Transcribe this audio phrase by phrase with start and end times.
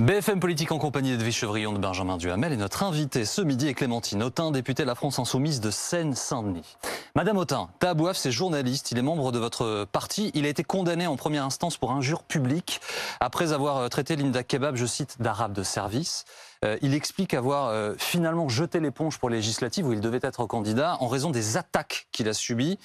[0.00, 3.74] BFM Politique en compagnie d'Edwige Chevrillon de Benjamin Duhamel et notre invité ce midi est
[3.74, 6.78] Clémentine Autain, députée de la France Insoumise de Seine-Saint-Denis.
[7.14, 10.30] Madame Autain, Taabouaf, c'est journaliste, il est membre de votre parti.
[10.32, 12.80] Il a été condamné en première instance pour injure publique
[13.20, 16.24] après avoir euh, traité Linda Kebab, je cite, d'arabe de service.
[16.64, 20.46] Euh, il explique avoir euh, finalement jeté l'éponge pour les législatives où il devait être
[20.46, 22.78] candidat en raison des attaques qu'il a subies.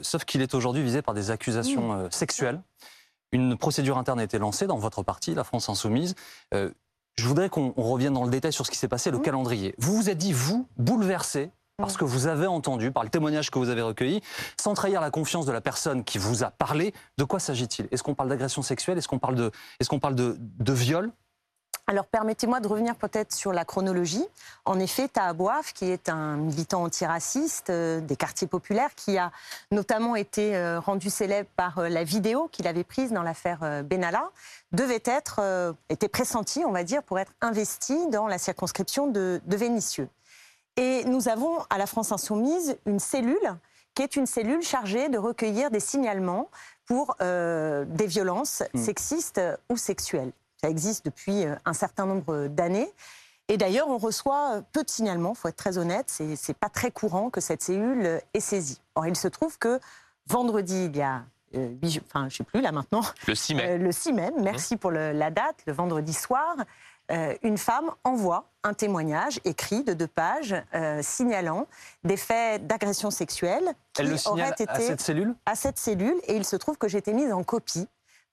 [0.00, 2.60] sauf qu'il est aujourd'hui visé par des accusations sexuelles.
[3.32, 6.14] Une procédure interne a été lancée dans votre parti, la France Insoumise.
[6.54, 6.70] Euh,
[7.16, 9.74] je voudrais qu'on revienne dans le détail sur ce qui s'est passé, le calendrier.
[9.78, 13.58] Vous vous êtes dit, vous, bouleversé parce que vous avez entendu, par le témoignage que
[13.58, 14.20] vous avez recueilli,
[14.60, 17.86] sans trahir la confiance de la personne qui vous a parlé, de quoi s'agit-il?
[17.92, 18.98] Est-ce qu'on parle d'agression sexuelle?
[18.98, 21.12] Est-ce qu'on parle de, est qu'on parle de, de viol?
[21.88, 24.24] Alors permettez-moi de revenir peut-être sur la chronologie.
[24.66, 29.32] En effet, Tahabouaf, qui est un militant antiraciste euh, des quartiers populaires, qui a
[29.70, 34.30] notamment été euh, rendu célèbre par euh, la vidéo qu'il avait prise dans l'affaire Benalla,
[34.72, 39.56] devait être, était pressenti, on va dire, pour être investi dans la circonscription de, de
[39.56, 40.10] Vénissieux.
[40.76, 43.56] Et nous avons à la France Insoumise une cellule
[43.94, 46.50] qui est une cellule chargée de recueillir des signalements
[46.84, 48.78] pour des violences mmh.
[48.78, 49.40] sexistes
[49.70, 50.32] ou sexuelles.
[50.60, 52.92] Ça existe depuis euh, un certain nombre d'années.
[53.48, 56.06] Et d'ailleurs, on reçoit euh, peu de signalements, il faut être très honnête.
[56.08, 58.80] C'est, n'est pas très courant que cette cellule euh, est saisie.
[58.94, 59.78] Or, il se trouve que
[60.26, 61.22] vendredi, il y a.
[61.54, 63.02] enfin, je ne sais plus là maintenant.
[63.26, 63.78] Le 6 mai.
[63.78, 66.56] le 6 mai, merci pour la date, le vendredi soir.
[67.42, 70.54] une femme envoie un témoignage écrit de deux pages
[71.00, 71.66] signalant
[72.04, 75.34] des faits d'agression sexuelle qui Elle le auraient été à cette cellule?
[75.46, 77.88] à cette cellule et il se trouve que j'étais mise en copie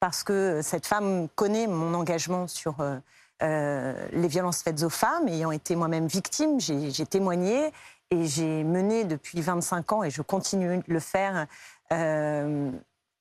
[0.06, 2.98] parce que cette femme connaît mon engagement sur euh,
[3.42, 5.28] euh, les violences faites aux femmes.
[5.28, 7.72] Ayant été moi-même victime, j'ai témoigné
[8.12, 11.48] et j'ai mené depuis 25 ans, et je continue de le faire,
[11.92, 12.70] euh,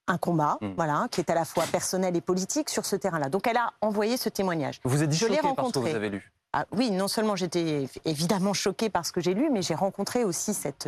[0.09, 0.75] un combat, hmm.
[0.77, 3.31] voilà, qui est à la fois personnel et politique sur ce terrain-là.
[3.31, 4.83] Donc elle a envoyé ce témoignage.
[4.85, 7.35] Vous êtes dit je choquée par ce que vous avez lu ah, Oui, non seulement
[7.35, 10.87] j'étais évidemment choquée par ce que j'ai lu, mais j'ai rencontré aussi cette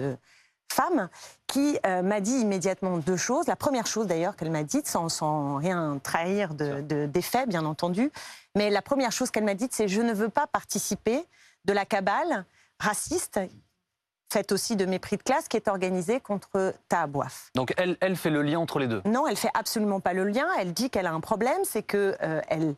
[0.72, 1.08] femme
[1.46, 3.46] qui euh, m'a dit immédiatement deux choses.
[3.46, 8.10] La première chose d'ailleurs qu'elle m'a dite, sans, rien trahir de, des faits bien entendu,
[8.54, 11.24] mais la première chose qu'elle m'a dite, c'est je ne veux pas participer
[11.64, 12.44] de la cabale
[12.78, 13.40] raciste
[14.32, 17.50] faite aussi de mépris de classe qui est organisée contre Tahabouaf.
[17.54, 19.02] Donc elle, elle fait le lien entre les deux?
[19.04, 20.46] Non, elle fait absolument pas le lien.
[20.58, 22.74] Elle dit qu'elle a un problème, c'est que euh, elle,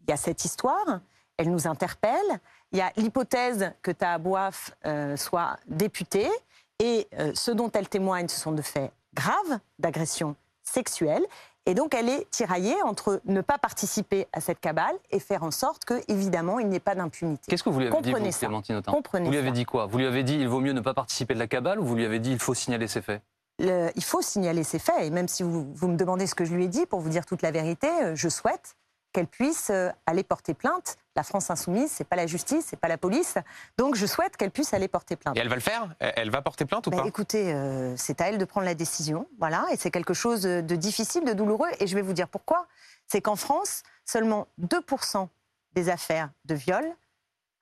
[0.00, 1.00] il y a cette histoire,
[1.36, 2.40] elle nous interpelle.
[2.72, 6.28] Il y a l'hypothèse que Tahabouaf euh, soit député.
[6.78, 11.24] Et euh, ce dont elle témoigne, ce sont de faits graves d'agression sexuelle.
[11.68, 15.50] Et donc, elle est tiraillée entre ne pas participer à cette cabale et faire en
[15.50, 17.42] sorte que, évidemment, il n'y ait pas d'impunité.
[17.48, 18.82] Qu'est-ce que vous lui avez dit, vous, Clémentine
[19.24, 19.86] Vous lui avez dit quoi?
[19.86, 21.96] Vous lui avez dit il vaut mieux ne pas participer de la cabale ou vous
[21.96, 23.20] lui avez dit il faut signaler ses faits?
[23.58, 25.00] Il faut signaler ses faits.
[25.00, 27.08] Et même si vous, vous, me demandez ce que je lui ai dit, pour vous
[27.08, 28.76] dire toute la vérité, euh, je souhaite
[29.12, 30.98] qu'elle puisse euh, aller porter plainte.
[31.16, 33.36] La France insoumise, c'est pas la justice, c'est pas la police.
[33.78, 35.36] Donc je souhaite qu'elle puisse aller porter plainte.
[35.36, 35.88] Et elle va le faire?
[35.98, 37.04] Elle va porter plainte ou pas?
[37.06, 39.66] Écoutez, euh, c'est à elle de prendre la décision, voilà.
[39.72, 41.68] Et c'est quelque chose de difficile, de douloureux.
[41.80, 42.66] Et je vais vous dire pourquoi.
[43.06, 45.28] C'est qu'en France, seulement 2%
[45.74, 46.84] des affaires de viol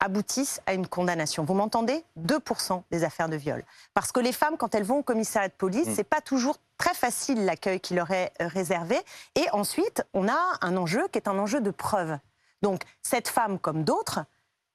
[0.00, 1.44] aboutissent à une condamnation.
[1.44, 2.04] Vous m'entendez?
[2.18, 3.64] 2% des affaires de viol.
[3.94, 5.94] Parce que les femmes, quand elles vont au commissariat de police, mm.
[5.94, 8.98] c'est pas toujours très facile l'accueil qui leur est euh, réservé.
[9.34, 12.18] Et ensuite, on a un enjeu qui est un enjeu de preuve.
[12.64, 14.20] Donc, cette femme, comme d'autres,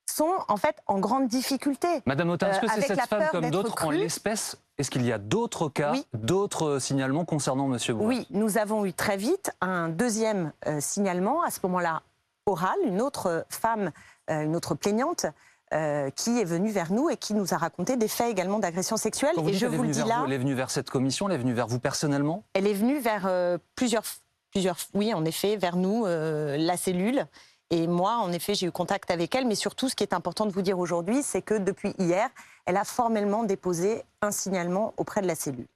[0.06, 1.88] sont en fait en grande difficulté.
[2.06, 5.18] Madame Autain, est-ce que c'est cette femme comme d'autres en l'espèce Est-ce qu'il y a
[5.18, 9.90] d'autres cas, d'autres euh, signalements concernant Monsieur Bourg Oui, nous avons eu très vite un
[9.90, 12.02] deuxième euh, signalement, à ce moment-là
[12.48, 13.92] oral, une autre femme
[14.30, 15.26] euh, une autre plaignante,
[15.74, 18.98] euh, qui est venue vers nous et qui nous a raconté des faits également d'agression
[18.98, 19.36] sexuelle.
[19.48, 20.24] et je vous le dis là.
[20.26, 22.44] elle est venue vers cette commission, elle est venue vers vous personnellement?
[22.54, 24.04] Elle est venue vers euh, plusieurs,
[24.52, 27.26] plusieurs, oui, en effet, vers nous, la cellule.
[27.72, 29.46] Et moi, en effet, j'ai eu contact avec elle.
[29.46, 32.30] Mais surtout, ce qui est important de vous dire aujourd'hui, c'est que depuis hier,
[32.66, 35.68] elle a formellement déposé un signalement auprès de la cellule.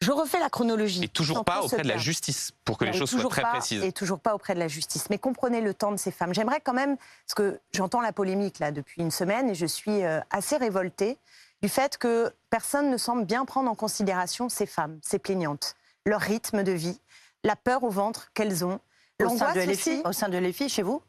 [0.00, 1.04] Je refais la chronologie.
[1.04, 3.84] Et toujours pas auprès de la justice, pour que les choses soient très précises.
[3.84, 5.08] Et toujours pas auprès de la justice.
[5.10, 6.34] Mais comprenez le temps de ces femmes.
[6.34, 10.02] J'aimerais quand même, parce que j'entends la polémique là depuis une semaine et je suis
[10.02, 11.18] euh, assez révoltée
[11.62, 16.20] du fait que personne ne semble bien prendre en considération ces femmes, ces plaignantes, leur
[16.20, 16.98] rythme de vie,
[17.44, 18.80] la peur au ventre qu'elles ont.
[19.22, 21.00] Au sein, de au sein de l'EFI, chez vous?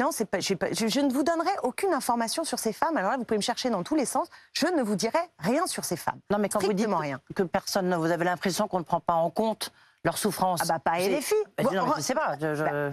[0.00, 2.96] Non, pas, pas je, ne vous donnerai aucune information sur ces femmes.
[2.96, 4.28] Alors là, vous pouvez me chercher dans tous les sens.
[4.54, 6.20] Je ne vous dirai rien sur ces femmes.
[6.30, 7.20] Non, mais quand vous dites rien.
[7.34, 10.60] que personne, ne, vous avez l'impression qu'on ne prend pas en compte leur souffrance.
[10.62, 11.36] Ah bah pas les filles.
[11.72, 12.36] non, je sais pas.
[12.36, 12.90] Bah,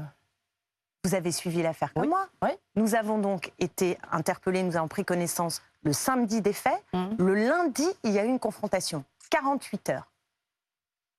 [1.04, 2.28] vous avez suivi l'affaire comme moi.
[2.42, 2.50] Oui.
[2.76, 6.84] Nous avons donc été interpellés, nous avons pris connaissance le samedi des faits.
[6.92, 7.08] Mmh.
[7.20, 9.06] Le lundi, il y a eu une confrontation.
[9.30, 10.12] 48 heures.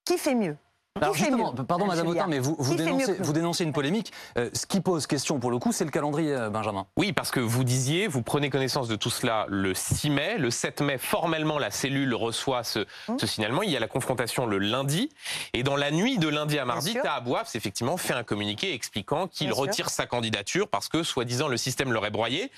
[0.05, 0.56] Qui fait mieux?
[1.00, 4.12] Alors justement, mieux, pardon Madame Autain, mais vous, dénoncez, vous dénoncez une polémique.
[4.36, 6.86] Euh, ce qui pose question pour le coup, c'est le calendrier, euh, Benjamin.
[6.96, 10.38] Oui, parce que vous disiez, vous prenez connaissance de tout cela le 6 mai.
[10.38, 13.18] Le 7 mai, formellement, la cellule reçoit ce, Hum.
[13.18, 13.62] ce signalement.
[13.62, 15.10] Il y a la confrontation le lundi.
[15.52, 16.94] Et dans la nuit de lundi à mardi.
[16.94, 19.56] Tahabouaf, effectivement, fait un communiqué expliquant qu'il sûr.
[19.56, 22.50] retire sa candidature parce que, soi-disant, le système l'aurait broyé.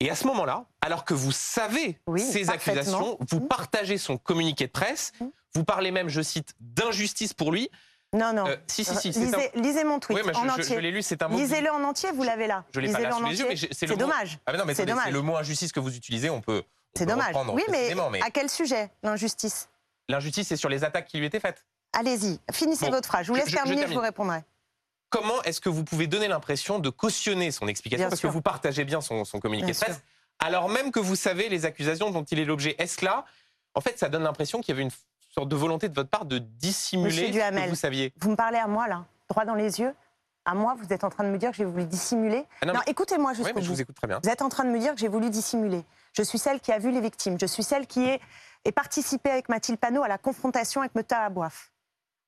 [0.00, 3.46] Et à ce moment-là, alors que vous savez Oui, ces accusations, vous Hum.
[3.48, 5.12] partagez son communiqué de presse.
[5.20, 5.30] Hum.
[5.54, 7.70] Vous parlez même, je cite, d'injustice pour lui.
[8.14, 8.46] Non, non.
[8.46, 9.18] Euh, si, si, si.
[9.18, 10.80] un- lisez, mon tweet Oui, mais je- en je, je entier.
[10.82, 11.38] l'ai lu, c'est un mot.
[11.38, 12.64] Lisez-le en entier, vous l'avez là.
[12.74, 13.68] Je l'ai pas là en sous les yeux, entier.
[13.70, 14.38] mais c'est mot- dommage.
[14.46, 16.62] Ah mais non, mais C'est le mot injustice que vous utilisez, on peut.
[16.94, 17.34] C'est dommage.
[17.54, 19.68] Oui, mais, à quel sujet l'injustice?
[20.08, 21.64] L'injustice, c'est sur les attaques qui lui étaient faites.
[21.94, 23.24] Allez-y, finissez Bon, votre phrase.
[23.26, 24.40] Je vous laisse je- terminer, je, vous répondrai.
[25.10, 28.28] Comment est-ce que vous pouvez donner l'impression de cautionner son explication Bien Parce sûr.
[28.30, 30.02] que vous partagez bien son, son communiqué Bien de presse,
[30.38, 32.74] alors même que vous savez les accusations dont il est l'objet.
[32.78, 33.24] Est-ce là,
[33.74, 34.90] en fait, ça donne l'impression qu'il y avait une
[35.34, 38.58] sorte de volonté de votre part de dissimuler ce que vous saviez Vous me parlez
[38.58, 39.94] à moi, là, droit dans les yeux
[40.44, 42.74] À moi, vous êtes en train de me dire que j'ai voulu dissimuler Ah non,
[42.74, 44.20] Non, mais- écoutez-moi Oui, jusqu'au mais je vous écoute très bien.
[44.22, 45.84] Vous êtes en train de me dire que j'ai voulu dissimuler.
[46.12, 47.38] Je suis celle qui a vu les victimes.
[47.40, 48.20] Je suis celle qui est,
[48.64, 51.72] est participé avec Mathilde Panot à la confrontation avec Meta Abouaf.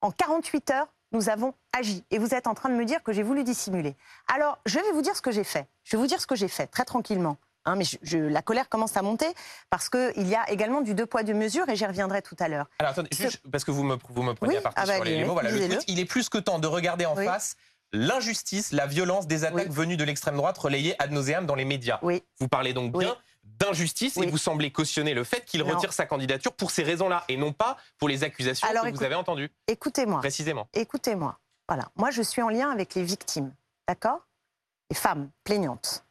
[0.01, 2.05] En 48 heures, nous avons agi.
[2.11, 3.95] Et vous êtes en train de me dire que j'ai voulu dissimuler.
[4.35, 5.69] Alors, je vais vous dire ce que j'ai fait.
[5.85, 7.37] Je vais vous dire ce que j'ai fait, très tranquillement.
[7.67, 9.27] Hein, mais je- je- la colère commence à monter
[9.71, 12.49] parce qu'il y a également du deux poids, deux mesures et j'y reviendrai tout à
[12.49, 12.67] l'heure.
[12.79, 14.95] Alors attendez, juste parce que vous me, vous me prenez Oui, à partie ah bah,
[14.97, 15.33] sur les, mots.
[15.33, 15.75] Voilà, le lisez-le.
[15.77, 17.25] tweet, il est plus que temps de regarder en Oui.
[17.25, 17.57] face
[17.93, 19.75] l'injustice, la violence des attaques Oui.
[19.75, 21.99] venues de l'extrême droite relayées ad nauseam dans les médias.
[22.03, 22.23] Oui.
[22.41, 26.53] Vous parlez donc bien d'injustice et vous semblez cautionner le fait qu'il retire sa candidature
[26.55, 30.19] pour ces raisons-là et non pas pour les accusations Alors, que vous avez entendues Écoutez-moi.
[30.19, 30.67] précisément.
[30.75, 31.39] écoutez-moi.
[31.69, 33.55] Voilà, moi je suis en lien avec les victimes,
[33.89, 34.27] d'accord?
[34.91, 36.04] Les femmes plaignantes.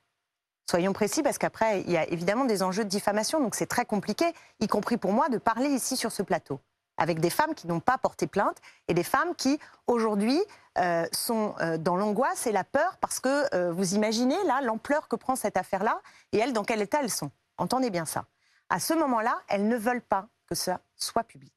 [0.73, 3.85] Soyons précis parce qu'après, il y a évidemment des enjeux de diffamation, donc c'est très
[3.85, 6.59] compliqué, y compris pour moi, de parler ici sur ce plateau.
[6.97, 10.41] Avec des femmes qui n'ont pas porté plainte et des femmes qui, aujourd'hui,
[10.79, 15.07] euh, sont euh, dans l'angoisse et la peur parce que euh, vous imaginez là l'ampleur
[15.07, 17.29] que prend cette affaire-là et elles, dans quel état elles sont.
[17.59, 18.25] Entendez bien ça.
[18.69, 21.53] À ce moment-là, elles ne veulent pas que ça soit public.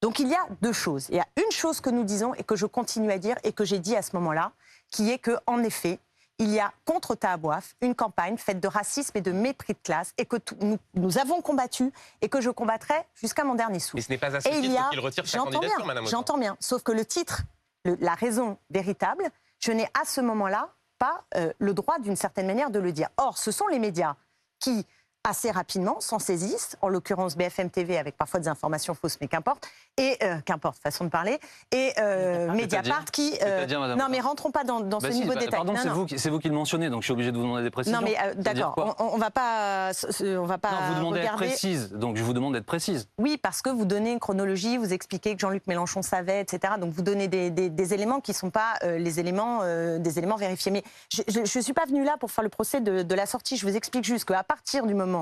[0.00, 1.08] Donc il y a deux choses.
[1.10, 3.52] Il y a une chose que nous disons et que je continue à dire et
[3.52, 4.52] que j'ai dit à ce moment-là,
[4.90, 5.98] qui est que en effet,
[6.38, 10.12] il y a contre Tahabouaf une campagne faite de racisme et de mépris de classe
[10.18, 11.92] et que tout- nous, nous avons combattu
[12.22, 13.96] et que je combattrai jusqu'à mon dernier souffle.
[13.96, 16.06] Mais ce n'est pas à ce Et titre qu'il retire sa j'entends candidature, bien, Madame
[16.06, 17.42] j'entends bien, sauf que le titre,
[17.84, 19.24] le- la raison véritable,
[19.60, 23.08] je n'ai à ce moment-là pas euh, le droit d'une certaine manière de le dire.
[23.16, 24.16] Or, ce sont les médias
[24.58, 24.86] qui
[25.24, 29.66] assez rapidement s'en saisissent, en l'occurrence BFM TV avec parfois des informations fausses, mais qu'importe,
[29.96, 31.38] et euh, qu'importe, façon de parler,
[31.72, 33.32] et euh, Mediapart qui...
[33.40, 35.56] Madame non mais rentrons pas dans, dans Bah ce si, niveau bah, de détail.
[35.58, 37.70] Pardon, c'est vous, vous qui le mentionnez, donc je suis obligé de vous demander des
[37.70, 37.98] précisions.
[37.98, 41.46] Non mais euh, d'accord, on, on va pas, on va pas Non, vous demandez regarder.
[41.46, 43.08] précise, donc je vous demande d'être précise.
[43.18, 46.74] Oui, parce que vous donnez une chronologie, vous expliquez que Jean-Luc Mélenchon savait, etc.
[46.78, 49.98] Donc vous donnez des, des- des éléments qui ne sont pas euh, les éléments, euh,
[49.98, 50.70] des éléments vérifiés.
[50.72, 53.56] Mais je ne suis pas venue là pour faire le procès de, de la sortie.
[53.56, 55.13] Je vous explique juste qu'à partir du moment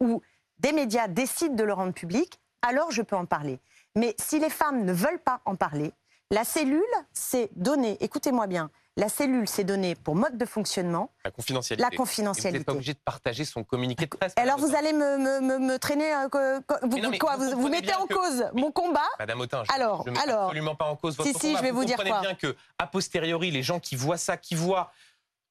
[0.00, 0.22] où
[0.58, 3.58] des médias décident de le rendre public, alors je peux en parler.
[3.96, 5.92] Mais si les femmes ne veulent pas en parler,
[6.30, 6.82] la cellule
[7.12, 11.82] s'est donnée, écoutez-moi bien, la cellule s'est donnée pour mode de fonctionnement La confidentialité.
[11.82, 12.70] la Et vous n'êtes pas confidentialité.
[12.72, 14.32] obligé de partager son communiqué de presse.
[14.36, 17.68] Alors vous allez me, me- me- me traîner, euh, vous, non, quoi, vous vous, vous
[17.68, 20.44] mettez en cause mon combat Madame Autain, je, Alors, je mets alors.
[20.44, 22.20] absolument pas en cause votre Si, si, je vais vous dire comprenez quoi.
[22.20, 24.92] bien que, a posteriori, les gens qui voient ça, qui voient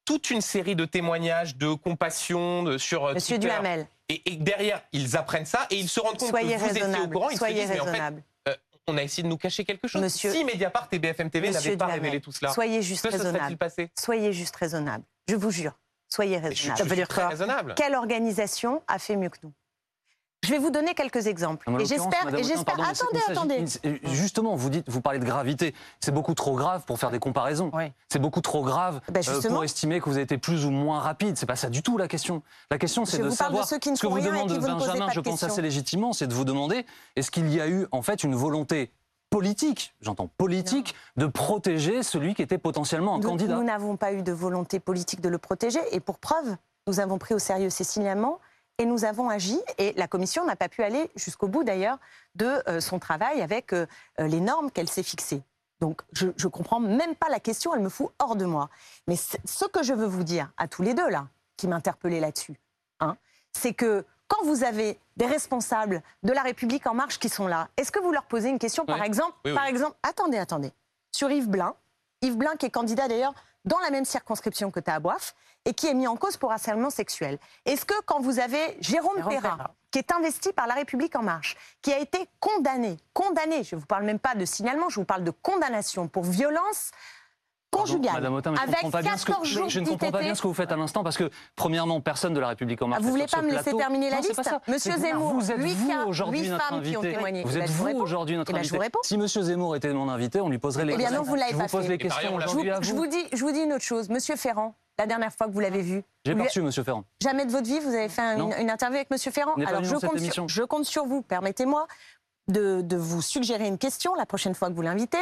[0.04, 4.36] toute une série de témoignages de compassion de- sur euh, Monsieur Twitter, Duhamel, et, et
[4.36, 7.30] derrière, ils apprennent ça et ils se rendent compte soyez que vous étiez au courant.
[7.30, 8.22] Ils Soyez se disent, mais en fait, raisonnable.
[8.86, 10.02] on a essayé de nous cacher quelque chose.
[10.02, 13.16] Monsieur- si Mediapart et BFM TV n'avaient pas révélé tout cela, Soyez juste que se
[13.18, 13.56] serait-il raisonnable.
[13.56, 15.04] passé Soyez juste raisonnable.
[15.28, 15.72] Je vous jure.
[16.10, 16.88] Soyez je, raisonnable.
[16.90, 17.74] je suis très raisonnable.
[17.76, 19.52] Quelle organisation a fait mieux que nous
[20.44, 21.68] Je vais vous donner quelques exemples.
[21.80, 22.26] Et j'espère.
[22.26, 23.64] Attendez, attendez.
[24.04, 25.74] Justement, vous dites, vous parlez de gravité.
[26.00, 27.70] C'est beaucoup trop grave pour faire des comparaisons.
[27.72, 27.92] Oui.
[28.08, 31.00] C'est beaucoup trop grave Ben, euh, pour estimer que vous avez été plus ou moins
[31.00, 31.36] rapide.
[31.36, 32.42] C'est pas ça du tout la question.
[32.70, 35.08] La question, c'est de savoir ceux qui ne ce que vous demande vous Benjamin.
[35.10, 36.84] Je pense assez légitimement, c'est de vous demander
[37.16, 38.90] est-ce qu'il y a eu en fait une volonté
[39.30, 43.56] politique, j'entends politique, de protéger celui qui était potentiellement un Nous- candidat?
[43.56, 45.80] Nous n'avons pas eu de volonté politique de le protéger.
[45.92, 48.38] Et pour preuve, nous avons pris au sérieux ces signalements
[48.78, 49.60] et nous avons agi.
[49.78, 51.98] Et la commission n'a pas pu aller jusqu'au bout d'ailleurs
[52.34, 53.86] de euh, son travail avec euh,
[54.20, 55.42] euh, les normes qu'elle s'est fixées.
[55.80, 58.70] Donc je ne comprends même pas la question, elle me fout hors de moi.
[59.06, 61.26] Mais ce que je veux vous dire à tous les deux là,
[61.56, 62.54] qui m'interpellaient là-dessus,
[63.00, 63.16] hein,
[63.52, 67.68] c'est que quand vous avez des responsables de la République en marche qui sont là,
[67.76, 69.54] est-ce que vous leur posez une question, par exemple, Oui, oui.
[69.56, 70.72] par exemple, attendez, attendez,
[71.12, 71.74] sur Yves Blin,
[72.22, 75.94] Yves Blin qui est candidat d'ailleurs dans la même circonscription que Tahabouaf et qui est
[75.94, 77.38] mis en cause pour harcèlement sexuel.
[77.64, 79.74] Est-ce que quand vous avez Jérôme, Jérôme Perra.
[79.90, 83.80] qui est investi par La République En Marche, qui a été condamné, condamné, je ne
[83.80, 86.90] vous parle même pas de signalement, je vous parle de condamnation pour violence
[87.78, 90.34] conjugale, Autain, avec comprends pas bien ce que, 14 jours je ne comprends pas bien
[90.34, 93.00] ce que vous faites à l'instant parce que premièrement, personne de la République en marche.
[93.02, 94.50] Ah, vous voulez pas me laisser terminer la Non, liste.
[94.68, 96.96] Monsieur Zemmour, vous êtes vous cas, aujourd'hui notre invité.
[96.96, 98.00] Vous Eh ben, êtes vous vous réponds.
[98.00, 98.76] aujourd'hui notre invité.
[98.78, 98.84] vous.
[99.02, 101.22] Si Monsieur Zemmour était mon invité, on lui poserait les Eh bien questions.
[101.24, 101.98] non, vous l'avez pas vous fait.
[101.98, 102.62] Je vous,
[102.94, 102.96] vous.
[102.96, 104.08] vous dis, je vous dis une autre chose.
[104.08, 107.04] Monsieur Ferrand, la dernière fois que vous l'avez vu, J'ai vous reçu Monsieur Ferrand.
[107.22, 109.54] Jamais de votre vie, vous avez fait un- une, une interview avec Monsieur Ferrand.
[109.66, 111.86] Alors je compte, sur, je compte sur vous, permettez-moi,
[112.48, 115.18] de, de vous suggérer une question la prochaine fois que vous l'invitez,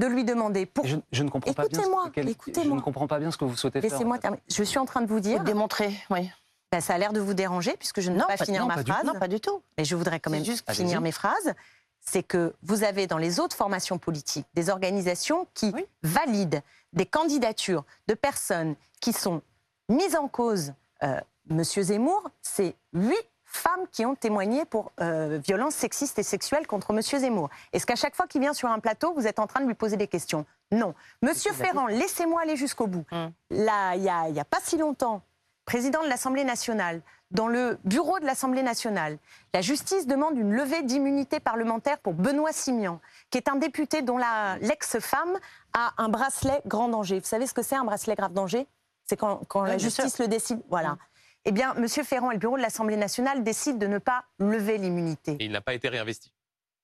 [0.00, 0.86] de lui demander pour.
[0.86, 1.78] Je, je ne comprends pas bien.
[1.78, 3.90] ce- Écoutez-moi, quel- Je ne comprends pas bien ce que vous souhaitez faire.
[3.90, 4.42] Laissez-moi terminer.
[4.48, 6.30] Je suis en train de vous Vous dire, démontrer, oui.
[6.72, 8.62] ben, ça a l'air de vous déranger puisque je ne peux Non, pas pas- finir
[8.62, 9.62] non, ma pas phrase, Non, pas du tout.
[9.78, 11.52] mais je voudrais quand même juste- finir mes phrases.
[12.00, 15.84] C'est que vous avez dans les autres formations politiques des organisations qui Oui.
[16.02, 16.62] valident
[16.94, 19.42] des candidatures de personnes qui sont
[19.88, 20.72] mises en cause.
[21.02, 26.66] Euh, Monsieur Zemmour, c'est huit femmes qui ont témoigné pour euh, violences sexistes et sexuelles
[26.66, 27.50] contre Monsieur Zemmour.
[27.72, 29.74] Est-ce qu'à chaque fois qu'il vient sur un plateau, vous êtes en train de lui
[29.74, 30.46] poser des questions?
[30.70, 30.94] Non.
[31.22, 33.04] Monsieur Ferrand, laissez-moi aller jusqu'au bout.
[33.10, 33.32] Hum.
[33.50, 35.22] Là, il n'y a, il y a pas si longtemps,
[35.64, 39.18] président de l'Assemblée nationale, dans le bureau de l'Assemblée nationale,
[39.54, 44.18] la justice demande une levée d'immunité parlementaire pour Benoît Simian, qui est un député dont
[44.60, 45.38] l'ex-femme
[45.72, 47.20] a un bracelet grand danger.
[47.20, 48.66] Vous savez ce que c'est un bracelet grave danger?
[49.06, 50.60] C'est quand, quand la Oui, justice le décide.
[50.68, 50.90] Voilà.
[50.90, 50.98] Mm.
[51.46, 51.88] Eh bien, M.
[51.88, 55.36] Ferrand et le bureau de l'Assemblée nationale décident de ne pas lever l'immunité.
[55.40, 56.32] Et il n'a pas été réinvesti.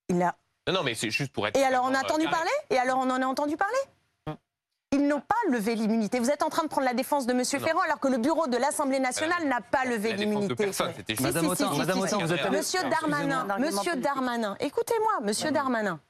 [0.08, 0.34] Il a-
[0.66, 1.56] Non, non, mais c'est juste pour être.
[1.58, 2.36] Et alors, on a euh, entendu carré.
[2.36, 2.50] parler?
[2.70, 3.76] Et alors, on en a entendu parler?
[4.92, 6.20] Ils n'ont pas levé l'immunité.
[6.20, 7.38] Vous êtes en train de prendre la défense de M.
[7.38, 7.44] Non.
[7.44, 10.54] Ferrand alors que le bureau de l'Assemblée nationale n'a pas levé l'immunité.
[10.54, 12.80] personne, c'était juste- Madame Autain, vous êtes Monsieur.
[12.88, 13.96] Darmanin, Monsieur.
[13.96, 16.00] Darmanin, écoutez-moi, Monsieur Darmanin.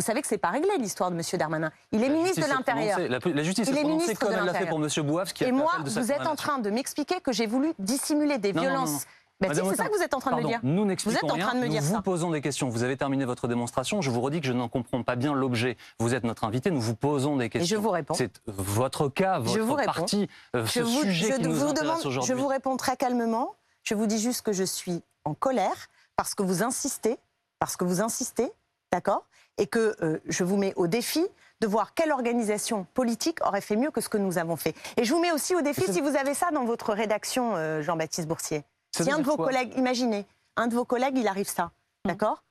[0.00, 1.70] Vous savez que c'est pas réglé l'histoire de Monsieur Darmanin.
[1.92, 2.98] Il est La ministre de l'Intérieur.
[3.00, 5.48] La, la justice est prononcée ministre comme elle l'a fait pour Monsieur Bouaf, qui a
[5.48, 8.62] Et moi, de vous êtes en train de m'expliquer que j'ai voulu dissimuler des Non,
[8.62, 8.92] non, non, violences.
[8.92, 8.98] non.
[9.40, 10.60] Ben c'est ça que vous êtes en train de me dire.
[10.62, 12.00] nous n'expliquons en rien, train de me nous dire vous ça.
[12.00, 12.70] posons des questions.
[12.70, 14.00] Vous avez terminé votre démonstration.
[14.00, 15.76] Je vous redis que je n'en comprends pas bien l'objet.
[15.98, 17.76] Vous êtes notre invité, nous vous posons des Et questions.
[17.76, 18.14] je vous réponds.
[18.14, 21.72] C'est votre cas, votre Je vous euh, ce Je vous, sujet je qui nous vous
[21.74, 23.54] demande, je vous réponds très calmement.
[23.82, 27.18] Je vous dis juste que je suis en colère parce que vous insistez,
[27.58, 28.50] parce que vous insistez,
[28.92, 29.24] d'accord
[29.60, 31.24] Et que euh, je vous mets au défi
[31.60, 34.74] de voir quelle organisation politique aurait fait mieux que ce que nous avons fait.
[34.96, 37.82] Et je vous mets aussi au défi, si vous avez ça dans votre rédaction, euh,
[37.82, 38.64] Jean-Baptiste Boursier.
[38.96, 40.26] Ça Si un de vos collègues, imaginez,
[40.56, 41.70] un de vos collègues, il arrive ça,
[42.04, 42.42] d'accord?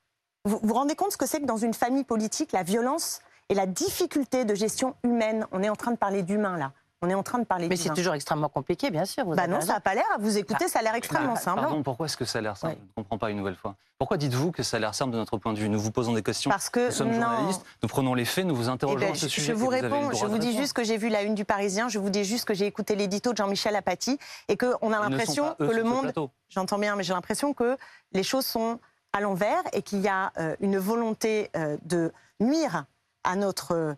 [0.44, 3.54] Vous vous rendez compte ce que c'est que dans une famille politique, la violence et
[3.54, 5.46] la difficulté de gestion humaine?
[5.52, 6.72] On est en train de parler d'humain, là.
[7.02, 7.94] On est en train de parler Mais c'est d'humain.
[7.94, 9.24] toujours extrêmement compliqué, bien sûr.
[9.24, 9.68] vous Bah non, raison.
[9.68, 10.04] ça n'a pas l'air.
[10.14, 11.60] À vous écouter, ça a l'air extrêmement Ah, simple.
[11.62, 12.78] Pardon, pourquoi est-ce que ça a l'air simple Ouais.
[12.82, 13.76] Je ne comprends pas une nouvelle fois.
[13.98, 15.70] Pourquoi dites-vous que ça a l'air simple de notre point de vue?
[15.70, 16.50] Nous vous posons des questions.
[16.50, 17.22] Parce que nous sommes non.
[17.22, 19.46] journalistes, nous prenons les faits, nous vous Eh interrogeons ben, à ce je, sujet.
[19.46, 21.98] je vous réponds, je vous dis juste que j'ai vu la une du Parisien, je
[21.98, 24.94] vous dis juste que j'ai écouté l'édito de Jean-Michel Apathy et qu'on a Ils ne
[24.94, 26.12] sont l'impression que le monde,
[26.50, 27.78] j'entends bien, mais j'ai l'impression que
[28.12, 28.78] les choses sont
[29.14, 32.84] à l'envers et qu'il y a euh, une volonté euh, de nuire
[33.24, 33.94] à notre euh,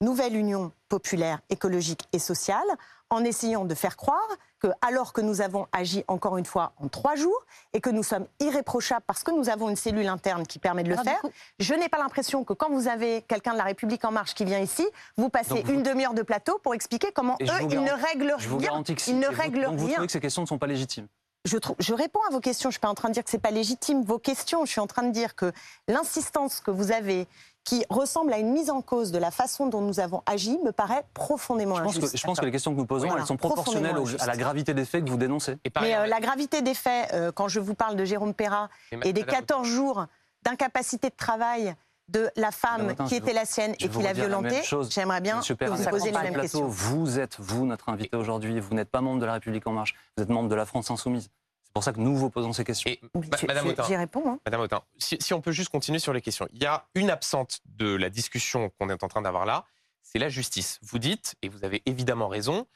[0.00, 2.66] nouvelle union populaire, écologique et sociale
[3.10, 4.20] en essayant de faire croire
[4.60, 8.02] que, alors que nous avons agi encore une fois en trois jours et que nous
[8.02, 11.10] sommes irréprochables parce que nous avons une cellule interne qui permet de le Alors, du
[11.10, 14.12] faire, coup- je n'ai pas l'impression que quand vous avez quelqu'un de la République en
[14.12, 17.46] marche qui vient ici, vous passez vous- une demi-heure de plateau pour expliquer comment Et
[17.46, 18.68] je eux, vous ils ne règlent Je vous rien.
[18.68, 19.10] garantis que si.
[19.10, 19.94] Ils ne vous- règlent donc vous rien.
[19.94, 21.08] trouvez que ces questions ne sont pas légitimes
[21.46, 22.70] Je, réponds à vos questions.
[22.70, 24.64] Je suis pas en train de dire que c'est pas légitime vos questions.
[24.66, 25.52] Je suis en train de dire que
[25.88, 27.26] l'insistance que vous avez,
[27.64, 30.70] qui ressemble à une mise en cause de la façon dont nous avons agi, me
[30.70, 32.12] paraît profondément je pense, injuste.
[32.12, 34.26] que, je pense que les questions que nous posons, Voilà, elles sont proportionnelles au- à
[34.26, 35.56] la gravité des faits que vous dénoncez.
[35.64, 38.68] Et Mais euh, la gravité des faits, euh, quand je vous parle de Jérôme Perra
[38.92, 40.06] et des Madame 14 jours
[40.42, 41.74] d'incapacité de travail
[42.10, 44.62] de la femme qui était vous- la sienne et qui vous l'a la même violentée,
[44.64, 44.90] chose.
[44.92, 46.40] j'aimerais bien Monsieur que vous posiez le plateau.
[46.40, 46.66] questions.
[46.66, 48.58] Vous êtes, vous, notre invité aujourd'hui.
[48.60, 49.94] Vous n'êtes pas membre de la République En Marche.
[50.16, 51.30] Vous êtes membre de la France Insoumise.
[51.64, 52.90] C'est pour ça que nous vous posons ces questions.
[52.90, 54.24] et, Oui, Madame Autain, J'y réponds.
[54.26, 54.38] hein.
[54.44, 56.48] Madame Autain, si, si on peut juste continuer sur les questions.
[56.52, 59.64] Il y a une absente de la discussion qu'on est en train d'avoir là,
[60.02, 60.80] c'est la justice.
[60.82, 62.66] Vous dites, et vous avez évidemment raison,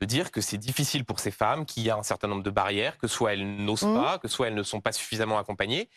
[0.00, 2.50] de dire que c'est difficile pour ces femmes, qu'il y a un certain nombre de
[2.50, 3.94] barrières, que soit elles n'osent Mhm.
[4.02, 5.90] pas, que soit elles ne sont pas suffisamment accompagnées.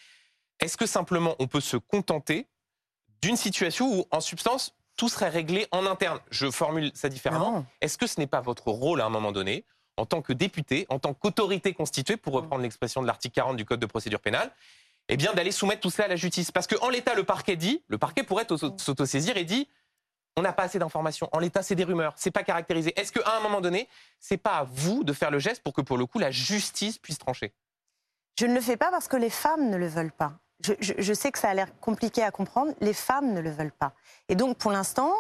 [0.60, 2.48] Est-ce que simplement on peut se contenter
[3.22, 7.66] d'une situation où, en substance, tout serait réglé en interne Je formule ça différemment.
[7.82, 9.66] Est-ce que ce n'est pas votre rôle à un moment donné,
[9.98, 13.66] en tant que député, en tant qu'autorité constituée, pour reprendre l'expression de l'article 40 du
[13.66, 14.52] Code de procédure pénale,
[15.10, 16.52] eh bien d'aller soumettre tout cela à la justice?
[16.52, 19.68] Parce qu'en l'état, le parquet dit, le parquet pourrait auto- s'autosaisir et dit,
[20.38, 21.28] on n'a pas assez d'informations.
[21.34, 22.98] En l'état, c'est des rumeurs, c'est pas caractérisé.
[23.00, 25.82] Est-ce qu'à un moment donné, c'est pas à vous de faire le geste pour que,
[25.82, 27.52] pour le coup, la justice puisse trancher?
[28.40, 30.34] Je ne le fais pas parce que les femmes ne le veulent pas.
[30.64, 33.72] Je, je- sais que ça a l'air compliqué à comprendre, les femmes ne le veulent
[33.72, 33.94] pas.
[34.30, 35.12] Et donc, pour l'instant,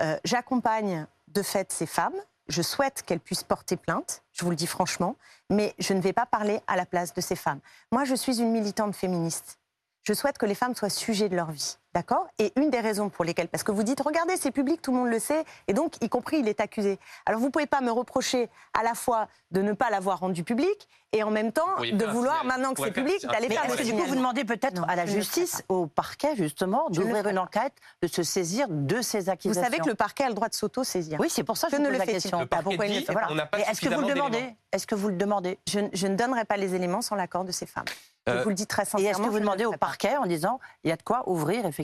[0.00, 2.14] euh, j'accompagne de fait ces femmes.
[2.48, 5.14] je souhaite qu'elle puisse porter plainte, je vous le dis franchement,
[5.50, 7.60] mais je ne vais pas parler à la place de ces femmes.
[7.92, 9.58] Moi, je suis une militante féministe.
[10.02, 12.26] Je souhaite que les femmes soient sujets de leur vie, d'accord?
[12.38, 14.98] Et une des raisons pour lesquelles, parce que vous dites, regardez, c'est public, tout le
[14.98, 16.98] monde le sait, et donc, y compris, il est accusé.
[17.26, 20.44] Alors, vous ne pouvez pas me reprocher à la fois de ne pas l'avoir rendu
[20.44, 23.78] public, et en même temps, de vouloir, maintenant que c'est public, d'aller faire est-ce le
[23.78, 27.74] que du coup, vous demandez peut-être à la justice, au parquet, justement, d'ouvrir une enquête,
[28.02, 30.54] de se saisir de ces Vous accusations savez que le parquet a le droit de
[30.54, 31.18] s'auto-saisir.
[31.18, 32.40] Oui, c'est pour ça que je ne vous le pose la fait-il question.
[32.40, 33.88] Le parquet pourquoi il ne dit, le fait pas on n'a pas Mais est-ce que
[33.88, 34.54] vous le demandez.
[34.72, 37.66] Est-ce que vous le demandez Je, ne donnerai pas les éléments sans l'accord de ces
[37.66, 37.86] femmes.
[38.26, 39.10] Je Euh, vous le dis très Et sincèrement.
[39.10, 41.79] est-ce que vous demandez au parquet en disant il y a de quoi ouvrir effectivement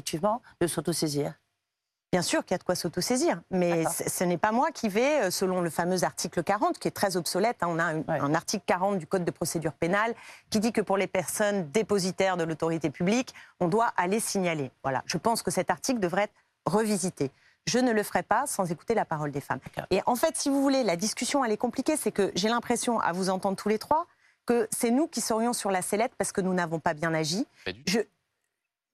[0.61, 1.35] de s'autosaisir
[2.13, 5.25] Bien sûr qu'il y a de quoi s'autosaisir, mais ce n'est pas moi qui vais,
[5.25, 8.21] euh, selon le fameux article 40, qui est très obsolète, hein, on a un, Ouais.
[8.21, 10.15] un article 40 du Code de procédure pénale
[10.49, 14.71] qui dit que pour les personnes dépositaires de l'autorité publique, on doit aller signaler.
[14.85, 16.35] Voilà, je pense que cet article devrait être
[16.65, 17.33] revisité.
[17.67, 19.59] Je ne le ferai pas sans écouter la parole des femmes.
[19.91, 23.01] Et en fait, si vous voulez, la discussion, elle est compliquée, c'est que j'ai l'impression,
[23.01, 24.07] à vous entendre tous les trois,
[24.47, 27.49] que c'est nous qui serions sur la sellette parce que nous n'avons pas bien agi.
[27.89, 27.99] Je,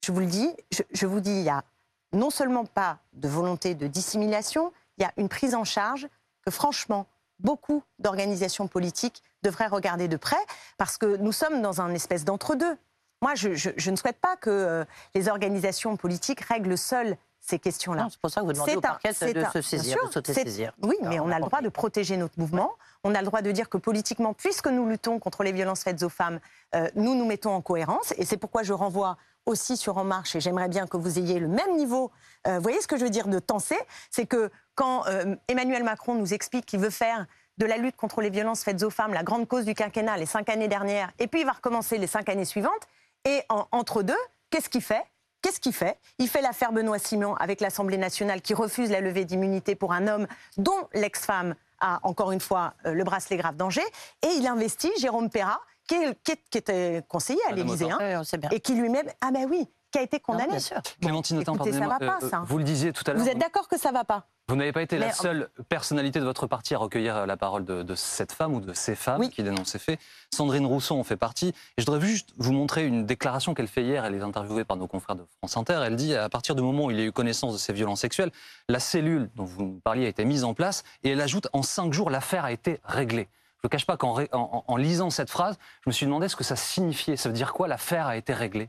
[0.04, 0.50] je vous le dis,
[0.92, 1.64] je, vous dis, il y a
[2.12, 6.08] non seulement pas de volonté de dissimulation, il y a une prise en charge
[6.44, 7.06] que franchement,
[7.38, 10.44] beaucoup d'organisations politiques devraient regarder de près,
[10.76, 12.76] parce que nous sommes dans un espèce d'entre-deux.
[13.20, 18.06] Moi, je ne souhaite pas que euh, les organisations politiques règlent seules ces questions-là.
[18.10, 19.98] C'est pour ça que vous demandez C'est au un- parquet c'est de un- se saisir,
[19.98, 20.72] sûr, de s'autosaisir.
[20.82, 22.72] Oui, mais on a le droit de protéger notre mouvement.
[23.04, 26.02] On a le droit de dire que politiquement, puisque nous luttons contre les violences faites
[26.04, 26.38] aux femmes,
[26.76, 28.14] euh, nous nous mettons en cohérence.
[28.16, 31.40] Et c'est pourquoi je renvoie aussi sur En Marche, et j'aimerais bien que vous ayez
[31.40, 32.12] le même niveau.
[32.46, 33.78] euh, vous voyez ce que je veux dire de tenser
[34.10, 37.26] C'est que quand euh, Emmanuel Macron nous explique qu'il veut faire
[37.58, 40.26] de la lutte contre les violences faites aux femmes la grande cause du quinquennat les
[40.26, 42.86] cinq années dernières, et puis il va recommencer les cinq années suivantes,
[43.24, 44.16] et en- entre deux,
[44.50, 45.04] qu'est-ce qu'il fait?
[45.42, 45.98] Qu'est-ce qu'il fait?
[46.18, 50.06] Il fait l'affaire Benoît Simon avec l'Assemblée nationale qui refuse la levée d'immunité pour un
[50.06, 53.82] homme dont l'ex-femme a encore une fois euh, le bracelet grave danger.
[54.22, 58.22] Et il investit Jérôme Perra, qui, est- était conseiller à l'Élysée, hein,
[58.52, 60.50] et qui lui-même, ah ben oui, qui a été Non, condamné.
[60.50, 60.80] bien sûr.
[61.00, 62.44] Clémentine Autain, écoutez, ça pardonnez-moi, va pas, euh, ça.
[62.46, 63.22] vous le disiez tout à l'heure.
[63.22, 64.28] Vous êtes d'accord que ça va pas?
[64.48, 67.36] Vous n'avez pas été la Mais- seule personnalité de votre parti à recueillir euh, la
[67.36, 69.30] parole de, de cette femme ou de ces femmes Oui.
[69.30, 70.00] qui dénoncent ces faits.
[70.34, 71.48] Sandrine Rousseau en fait partie.
[71.48, 74.04] Et je voudrais juste vous montrer une déclaration qu'elle fait hier.
[74.04, 75.80] Elle est interviewée par nos confrères de France Inter.
[75.86, 78.32] Elle dit à partir du moment où il a eu connaissance de ces violences sexuelles,
[78.68, 80.82] la cellule dont vous nous parliez a été mise en place.
[81.04, 83.28] Et elle ajoute en cinq jours, l'affaire a été réglée.
[83.62, 86.34] Je ne cache pas qu'en en- en lisant cette phrase, je me suis demandé ce
[86.34, 87.16] que ça signifiait.
[87.16, 88.68] Ça veut dire quoi l'affaire a été réglée?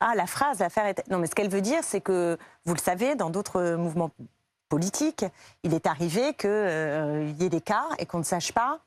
[0.00, 1.02] Ah, la phrase, l'affaire est...
[1.10, 4.10] Non, mais ce qu'elle veut dire, c'est que, vous le savez, dans d'autres mouvements
[4.76, 5.26] politiques,
[5.64, 6.48] il est arrivé qu'il
[7.38, 8.78] y ait des cas et qu'on ne sache pas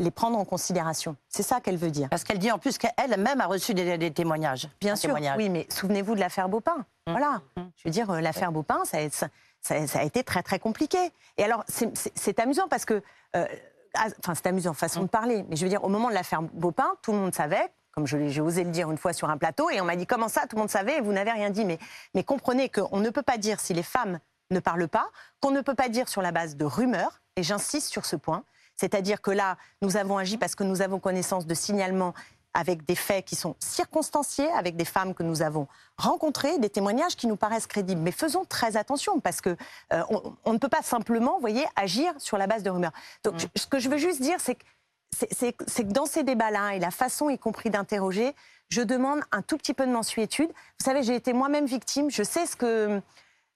[0.00, 1.14] les prendre en considération.
[1.28, 2.08] C'est ça qu'elle veut dire.
[2.08, 4.68] Parce qu'elle dit en plus qu'elle-même a reçu des, des témoignages.
[4.80, 5.36] Bien sûr, témoignage.
[5.36, 6.78] oui, mais souvenez-vous de l'affaire Beaupin.
[6.78, 7.10] Mmh.
[7.12, 7.42] Voilà.
[7.56, 7.60] Mmh.
[7.76, 9.28] Je veux dire, euh, l'affaire Beaupin, ça, a- ça-
[9.62, 10.98] ça- ça a été très, très compliqué.
[11.36, 13.02] Et alors, c'est- amusant parce que.
[13.36, 13.46] euh,
[13.94, 15.44] ah, Enfin, c'est amusant, façon de parler.
[15.48, 18.40] Mais je veux dire, au moment de l'affaire Beaupin, tout le monde savait, comme j'ai
[18.40, 20.56] osé le dire une fois sur un plateau, et on m'a dit comment ça, tout
[20.56, 21.64] le monde savait, et vous n'avez rien dit.
[21.66, 21.78] Mais,
[22.14, 24.18] mais comprenez qu'on ne peut pas dire si les femmes
[24.50, 25.08] ne parlent pas,
[25.40, 28.44] qu'on ne peut pas dire sur la base de rumeurs, et j'insiste sur ce point.
[28.76, 32.14] C'est-à-dire que là, nous avons agi parce que nous avons connaissance de signalements
[32.52, 37.14] avec des faits qui sont circonstanciés, avec des femmes que nous avons rencontrées, des témoignages
[37.14, 38.00] qui nous paraissent crédibles.
[38.00, 39.56] Mais faisons très attention parce que
[39.92, 42.92] euh, on, on ne peut pas simplement, vous voyez, agir sur la base de rumeurs.
[43.22, 44.64] Donc, je- ce que je veux juste dire, c'est que
[45.12, 48.34] c'est que dans ces débats-là et la façon, y compris d'interroger,
[48.68, 50.48] je demande un tout petit peu de mensuétude.
[50.48, 52.10] Vous savez, j'ai été moi-même victime.
[52.10, 53.00] Je sais ce que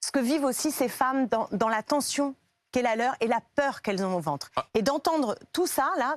[0.04, 2.34] ce que vivent aussi ces femmes dans, dans la tension
[2.72, 4.50] qu'est la leur et la peur qu'elles ont au ventre.
[4.56, 4.66] Ah.
[4.74, 6.14] Et d'entendre tout ça, là,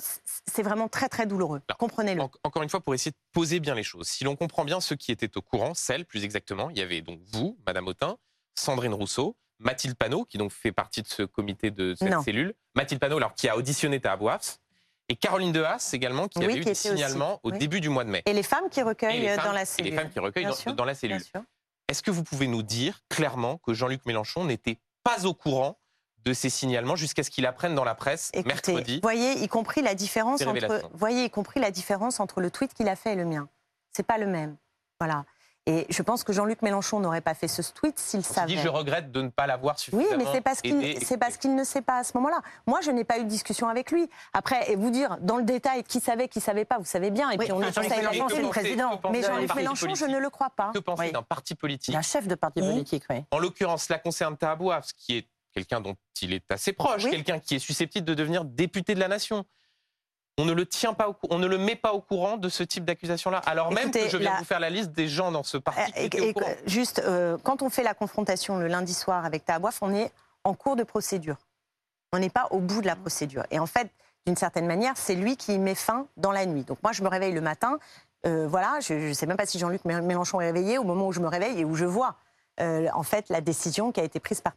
[0.51, 1.61] c'est vraiment très, très douloureux.
[1.77, 2.21] Comprenez-le.
[2.21, 4.07] En- encore une fois, pour essayer de poser bien les choses.
[4.07, 7.01] Si l'on comprend bien ceux qui étaient au courant, celles plus exactement, il y avait
[7.01, 8.17] donc vous, Madame Autain,
[8.55, 12.23] Sandrine Rousseau, Mathilde Panot, qui donc fait partie de ce comité de cette Non.
[12.23, 14.57] cellule, Mathilde Panot, alors qui a auditionné Tahabouaf,
[15.09, 17.59] et Caroline Dehaas également, qui Oui, avait qui eu des aussi, signalements au oui.
[17.59, 18.23] début du mois de mai.
[18.25, 19.91] Et les femmes qui recueillent femmes- dans la et cellule.
[19.91, 21.21] les femmes qui recueillent dans, la cellule.
[21.87, 25.79] Est-ce que vous pouvez nous dire clairement que Jean-Luc Mélenchon n'était pas au courant
[26.25, 29.81] de ces signalements jusqu'à ce qu'il apprenne dans la presse Écoutez, mercredi voyez, y compris
[29.81, 33.15] la différence entre, voyez, y compris la différence entre le tweet qu'il a fait et
[33.15, 33.47] le mien.
[33.93, 34.57] C'est pas le même.
[34.99, 35.25] Voilà.
[35.69, 38.47] Et je pense que Jean-Luc Mélenchon n'aurait pas fait ce tweet s'il Il savait.
[38.47, 41.03] dit je regrette de ne pas l'avoir Oui, suffisamment mais c'est parce qu'il aidé et
[41.05, 42.41] c'est parce qu'il ne sait pas à ce moment-là.
[42.65, 44.09] Moi, je n'ai pas eu de discussion avec lui.
[44.31, 47.29] Après, et vous dire dans le détail qui savait, qui savait pas, vous savez bien.
[47.31, 49.01] Et Oui, puis on est la Mélenchon, le président.
[49.11, 50.71] Mais d'un Jean-Luc Mélenchon, je ne le crois pas.
[50.73, 51.11] Que penser Oui.
[51.11, 52.67] d'un parti politique Un chef de parti Oui.
[52.69, 53.25] politique, oui.
[53.31, 57.11] En l'occurrence, cela concerne Tahabouaf, qui est quelqu'un dont il est assez proche, Oui.
[57.11, 59.43] quelqu'un qui est susceptible de devenir député de la nation.
[60.39, 62.61] On ne le tient pas, au on ne le met pas au courant de ce
[62.63, 65.43] type d'accusation-là, alors même que je viens la- vous faire la liste des gens dans
[65.43, 69.25] ce parti Euh, et- au juste, euh, quand on fait la confrontation le lundi soir
[69.25, 70.11] avec Tahabouaf, on est
[70.43, 71.37] en cours de procédure.
[72.13, 73.43] On n'est pas au bout de la procédure.
[73.51, 73.89] Et en fait,
[74.27, 76.63] d'une certaine manière, c'est lui qui met fin dans la nuit.
[76.63, 77.79] Donc moi, je me réveille le matin.
[78.25, 81.07] euh, voilà, je ne sais même pas si Jean-Luc Mé- Mélenchon est réveillé au moment
[81.07, 82.15] où je me réveille et où je vois
[82.59, 84.53] euh, en fait la décision qui a été prise par.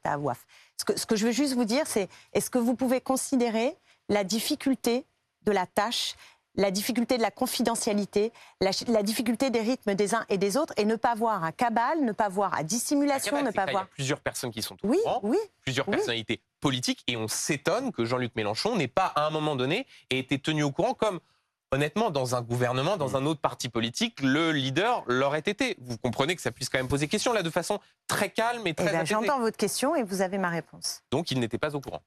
[0.79, 3.77] Ce que, ce que je veux juste vous dire, c'est est-ce que vous pouvez considérer
[4.09, 5.05] la difficulté
[5.45, 6.15] de la tâche,
[6.57, 10.75] la difficulté de la confidentialité, la, la difficulté des rythmes des uns et des autres,
[10.77, 13.67] et ne pas voir à cabale, ne pas voir à dissimulation, Cabal, ne pas là,
[13.67, 13.85] Il y voir.
[13.85, 15.39] a plusieurs personnes qui sont au Oui, courant, oui.
[15.63, 15.95] plusieurs oui.
[15.97, 20.39] personnalités politiques, et on s'étonne que Jean-Luc Mélenchon n'ait pas, à un moment donné, été
[20.39, 21.21] tenu au courant comme.
[21.73, 25.77] Honnêtement, dans un gouvernement, dans un autre parti politique, le leader l'aurait été.
[25.79, 28.71] Vous comprenez que ça puisse quand même poser question, là, de façon très calme et
[28.71, 29.15] Eh très ben, apaisée.
[29.15, 31.03] J'entends votre question et vous avez ma réponse.
[31.13, 32.03] Donc, il n'était pas au courant.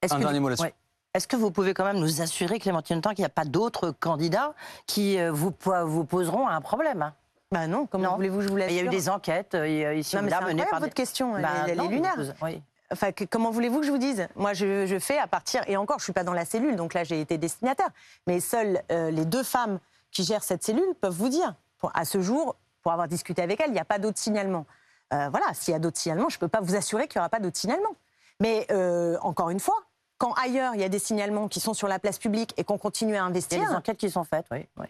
[0.00, 0.62] Est-ce Un que, dernier mot là-dessus.
[0.64, 0.74] ouais.
[1.18, 3.90] Est-ce que vous pouvez quand même nous assurer, Clémentine Autain, qu'il n'y a pas d'autres
[3.90, 4.54] candidats
[4.86, 7.10] qui euh, vous, po- vous poseront un problème
[7.50, 9.94] Bah non, comment voulez-vous que je vous Il y a eu l'assure des enquêtes euh,
[9.96, 10.90] ici Non, mais là menées par votre des...
[10.94, 12.14] question, elle, Bah, est- elle est non, lunaire.
[12.16, 12.62] vous- oui.
[12.92, 14.28] Enfin, que- comment voulez-vous que je vous dise?
[14.36, 16.94] Moi, je, je fais à partir, et encore, je suis pas dans la cellule, donc
[16.94, 17.88] là, j'ai été destinataire.
[18.28, 19.80] Mais seules euh, les deux femmes
[20.12, 21.52] qui gèrent cette cellule peuvent vous dire.
[21.78, 22.54] Pour- à ce jour,
[22.84, 24.66] pour avoir discuté avec elles, il n'y a pas d'autres signalements.
[25.12, 27.22] Euh, voilà, s'il y a d'autres signalements, je ne peux pas vous assurer qu'il n'y
[27.22, 27.96] aura pas d'autres signalements.
[28.38, 29.74] Mais euh, encore une fois,
[30.18, 32.78] quand ailleurs il y a des signalements qui sont sur la place publique et qu'on
[32.78, 34.66] continue à Il y investir, a des enquêtes qui sont faites, oui.
[34.76, 34.86] oui.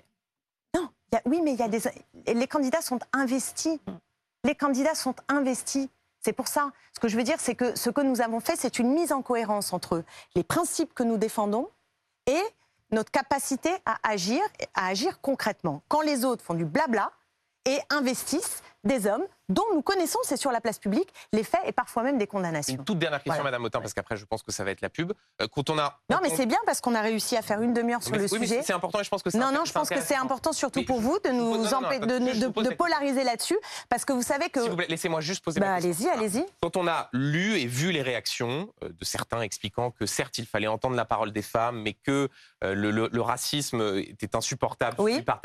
[0.74, 1.80] non, il y a- oui, mais il y a des,
[2.34, 3.78] les candidats sont investis.
[4.44, 5.88] Les candidats sont investis.
[6.20, 6.70] C'est pour ça.
[6.94, 9.12] Ce que je veux dire, c'est que ce que nous avons fait, c'est une mise
[9.12, 10.02] en cohérence entre
[10.34, 11.68] les principes que nous défendons
[12.26, 12.42] et
[12.90, 14.40] notre capacité à agir,
[14.74, 15.82] à agir concrètement.
[15.88, 17.12] Quand les autres font du blabla
[17.68, 21.72] et investissent des hommes dont nous connaissons, c'est sur la place publique, les faits et
[21.72, 22.74] parfois même des condamnations.
[22.74, 23.44] Une toute dernière question, Voilà.
[23.44, 25.12] Madame Autain, parce qu'après, je pense que ça va être la pub.
[25.42, 25.98] Euh, Quand on a.
[26.10, 28.18] Non, mais on- c'est bien parce qu'on a réussi à faire une demi-heure sur Mais-
[28.18, 28.62] le oui, sujet.
[28.62, 30.80] c'est- important et je pense que c'est Non, non, je pense que c'est important surtout
[30.80, 34.48] Mais pour je- vous de nous non, non, de, polariser là-dessus, parce que vous savez
[34.50, 34.60] que...
[34.60, 36.44] S'il vous plaît, laissez-moi juste poser Bah, allez-y, allez-y.
[36.62, 40.46] Quand on a lu et vu les réactions euh, de certains expliquant que certes il
[40.46, 42.28] fallait entendre la parole des femmes, mais que
[42.64, 45.22] euh, le, le- le racisme était insupportable Oui.
[45.22, 45.40] par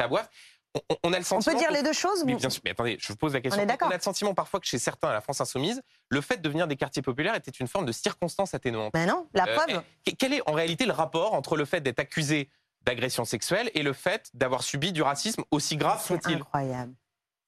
[0.76, 1.54] on, on a le On sentiment.
[1.56, 2.62] peut dire les deux choses bien sûr.
[2.66, 3.62] Mais attendez, je vous pose la question.
[3.62, 3.92] est d'accord.
[3.92, 6.68] a le sentiment parfois que chez certains à la France insoumise, le fait de venir
[6.68, 8.92] des quartiers populaires était une forme de circonstance atténuante.
[8.94, 9.84] Ben non, la Euh, preuve.
[10.06, 12.50] eh, quel est en réalité le rapport entre le fait d'être accusé
[12.82, 16.38] d'agression sexuelle et le fait d'avoir subi du racisme aussi grave C'est soit-il?
[16.38, 16.94] incroyable.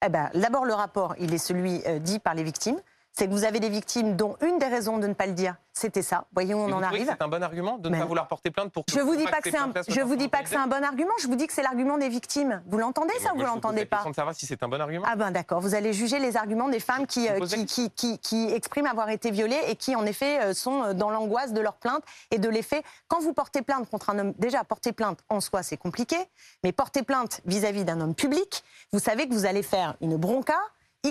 [0.05, 2.79] Eh ben, D'abord, le rapport, il est celui euh, dit par les victimes.
[3.17, 5.55] C'est que vous avez des victimes dont une des raisons de ne pas le dire,
[5.71, 6.25] c'était ça.
[6.35, 7.07] Où on vous en arrive.
[7.09, 9.15] C'est un bon argument de ne Mais- pas vouloir porter plainte pour que Je vous
[9.15, 11.13] dis pas que ces c'est un, je vous dis pas que c'est un bon argument.
[11.21, 12.61] Je vous dis que c'est l'argument des victimes.
[12.67, 15.05] Vous l'entendez ça ou vous l'entendez pas de savoir si c'est un bon argument.
[15.09, 17.39] Ah ben d'accord, vous allez juger les arguments des femmes qui, euh,
[17.95, 21.53] qui- qui expriment avoir été violées et qui en effet euh, sont euh, dans l'angoisse
[21.53, 22.83] de leur plainte et de l'effet.
[23.07, 26.17] Quand vous portez plainte contre un homme, déjà porter plainte en soi c'est compliqué,
[26.65, 30.57] mais porter plainte vis-à-vis d'un homme public, vous savez que vous allez faire une bronca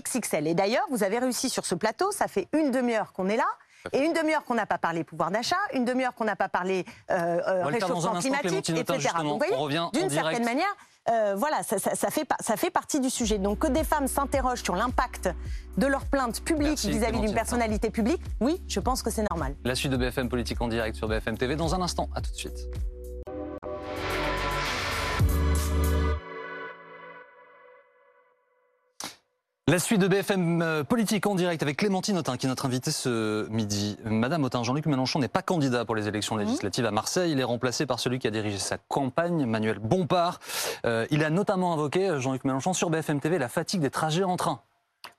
[0.01, 0.47] XXL.
[0.47, 3.47] Et d'ailleurs, vous avez réussi sur ce plateau, ça fait une demi-heure qu'on est là.
[3.93, 6.87] Et une demi-heure qu'on n'a pas parlé pouvoir d'achat, une demi-heure qu'on n'a pas parlé
[7.11, 9.09] euh, euh, réchauffement climatique, etc.
[9.23, 10.75] vous voyez, On revient en d'une certaine manière,
[11.11, 13.37] euh, voilà, ça, ça- ça fait, pa- ça fait partie du sujet.
[13.37, 15.29] Donc que des femmes s'interrogent sur l'impact
[15.77, 19.55] de leur plainte publique vis-à-vis d'une personnalité publique, oui, je pense que c'est normal.
[19.65, 22.09] La suite de BFM Politique en direct sur BFM TV dans un instant.
[22.15, 22.57] À tout de suite.
[29.67, 32.91] La suite de BFM euh, Politique en direct avec Clémentine Autain, qui est notre invitée
[32.91, 33.97] ce midi.
[34.05, 37.33] Madame Autain, Jean-Luc Mélenchon n'est pas candidat pour les élections législatives à Marseille.
[37.33, 40.39] Il est remplacé par celui qui a dirigé sa campagne, Manuel Bompard.
[40.85, 44.25] Euh, il a notamment invoqué, euh, Jean-Luc Mélenchon, sur BFM TV, la fatigue des trajets
[44.25, 44.61] en train.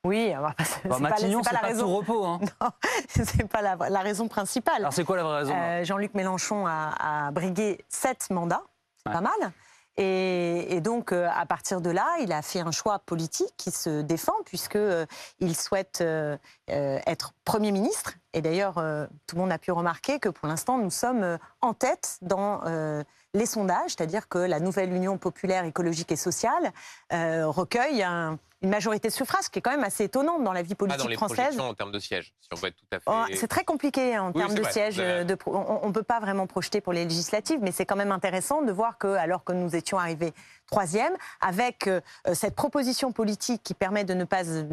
[0.03, 1.95] Oui, alors, c'est c'est Bah, pas, c'est pas pas, la tout raison.
[1.95, 2.25] repos.
[2.25, 2.39] Hein.
[2.61, 2.69] Non,
[3.09, 4.75] c'est pas la, la raison principale.
[4.77, 6.93] Alors c'est quoi la vraie raison Euh, Jean-Luc Mélenchon a,
[7.27, 8.61] a brigué sept mandats,
[9.03, 9.15] c'est Ouais.
[9.15, 9.51] pas mal.
[9.97, 14.01] Et, donc, euh, à partir de là, il a fait un choix politique qui se
[14.01, 16.37] défend, puisqu'il souhaite euh,
[16.69, 18.13] euh, être Premier ministre.
[18.33, 21.37] Et d'ailleurs, euh, tout le monde a pu remarquer que pour l'instant, nous sommes euh,
[21.61, 23.03] en tête dans euh,
[23.33, 26.73] les sondages, c'est-à-dire que la nouvelle Union populaire écologique et sociale
[27.13, 30.63] euh, recueille un- une majorité de suffrages, qui est quand même assez étonnante dans la
[30.63, 31.59] vie Pas politique dans les française.
[31.59, 33.03] en termes de sièges, si on veut être tout à fait.
[33.07, 34.97] Oh, C'est très compliqué en Oui, termes de vrai, sièges.
[34.99, 38.11] euh, de on ne peut pas vraiment projeter pour les législatives, mais c'est quand même
[38.11, 40.33] intéressant de voir que, alors que nous étions arrivés
[40.65, 42.01] troisième, avec euh,
[42.33, 44.63] cette proposition politique qui permet de ne pas euh,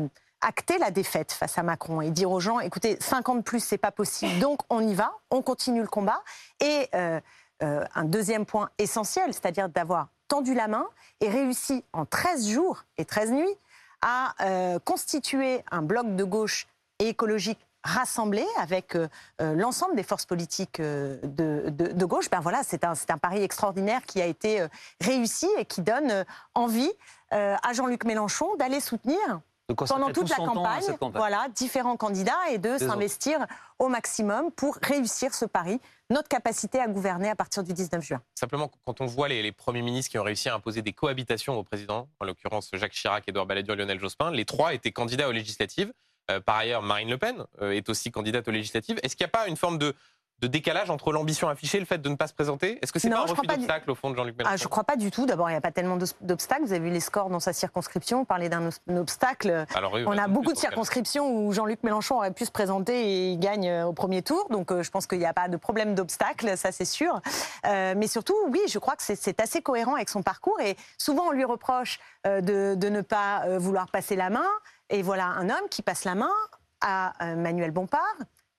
[0.41, 3.93] acter la défaite face à Macron et dire aux gens, écoutez, 50 plus, c'est pas
[3.93, 6.23] possible, donc on y va, on continue le combat.
[6.61, 7.21] Et euh,
[7.63, 10.87] euh, un deuxième point essentiel, c'est-à-dire d'avoir tendu la main
[11.21, 13.55] et réussi en 13 jours et 13 nuits
[14.03, 16.67] à euh, constituer un bloc de gauche
[16.99, 19.09] et écologique rassemblé avec euh,
[19.41, 24.21] euh, l'ensemble des forces politiques euh, de, gauche, ben voilà, c'est un, pari extraordinaire qui
[24.21, 24.67] a été
[25.01, 26.91] réussi et qui donne envie
[27.31, 29.41] à Jean-Luc Mélenchon d'aller soutenir
[29.75, 33.39] pendant toute tout la campagne, voilà, différents candidats et de s'investir
[33.79, 35.81] au maximum pour réussir ce pari,
[36.11, 38.23] notre capacité à gouverner à partir du 19 juin.
[38.35, 41.59] Simplement, quand on voit les, les premiers ministres qui ont réussi à imposer des cohabitations
[41.59, 45.33] au président, en l'occurrence Jacques Chirac, Édouard Balladur, Lionel Jospin, les trois étaient candidats aux
[45.33, 45.93] législatives.
[46.31, 48.99] Euh, par ailleurs, Marine Le Pen euh, est aussi candidate aux législatives.
[49.03, 49.95] Est-ce qu'il n'y a pas une forme de,
[50.43, 52.79] de décalage entre l'ambition affichée et le fait de ne pas se présenter?
[52.83, 54.65] Est-ce que c'est pas un refus du- d'obstacle au fond de Jean-Luc Mélenchon Ah, je
[54.65, 55.25] ne crois pas du tout.
[55.25, 56.63] D'abord, il n'y a pas tellement d'obstacles.
[56.65, 58.19] Vous avez vu les scores dans sa circonscription.
[58.19, 59.67] Vous parlez d'un obstacle.
[59.75, 63.31] Alors, oui, On a beaucoup de circonscriptions où Jean-Luc Mélenchon aurait pu se présenter et
[63.31, 64.49] il gagne euh, au premier tour.
[64.51, 67.21] Donc euh, je pense qu'il n'y a pas de problème d'obstacle, ça c'est sûr.
[67.67, 70.61] Euh, mais surtout, oui, je crois que c'est- assez cohérent avec son parcours.
[70.61, 74.47] Et souvent, on lui reproche euh, de, de ne pas vouloir passer la main.
[74.91, 76.33] Et voilà un homme qui passe la main
[76.81, 78.03] à Manuel Bompard.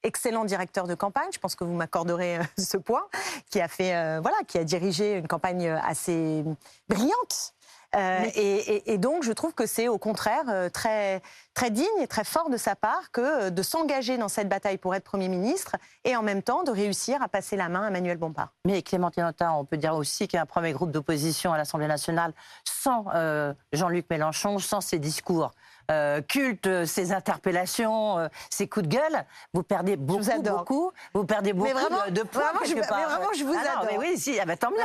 [0.04, 3.04] Excellent directeur de campagne, je pense que vous m'accorderez euh, ce point,
[3.50, 6.44] qui a fait, euh, voilà, qui a dirigé une campagne assez
[6.90, 7.54] brillante.
[7.96, 11.22] Euh, Mais- et, et- et donc, je trouve que c'est au contraire euh, très,
[11.54, 14.80] très digne et très fort de sa part que euh, de s'engager dans cette bataille
[14.80, 17.92] pour être Premier ministre et en même temps de réussir à passer la main à
[17.92, 18.50] Manuel Bompard.
[18.66, 21.58] Mais Clémentine Autain, on peut dire aussi qu'il y a un premier groupe d'opposition à
[21.60, 22.34] l'Assemblée nationale
[22.68, 25.52] sans euh, Jean-Luc Mélenchon, sans ses discours
[25.92, 29.26] euh, cultes, euh, ses interpellations, euh, ses coups de gueule.
[29.54, 30.60] Vous perdez beaucoup, adore.
[30.60, 30.92] beaucoup.
[31.14, 32.98] Vous perdez beaucoup vraiment, de, points vraiment, je- part.
[33.00, 33.88] mais vraiment, je vous Ah non, adore.
[33.92, 34.78] mais oui, si, ah bah, tant mieux.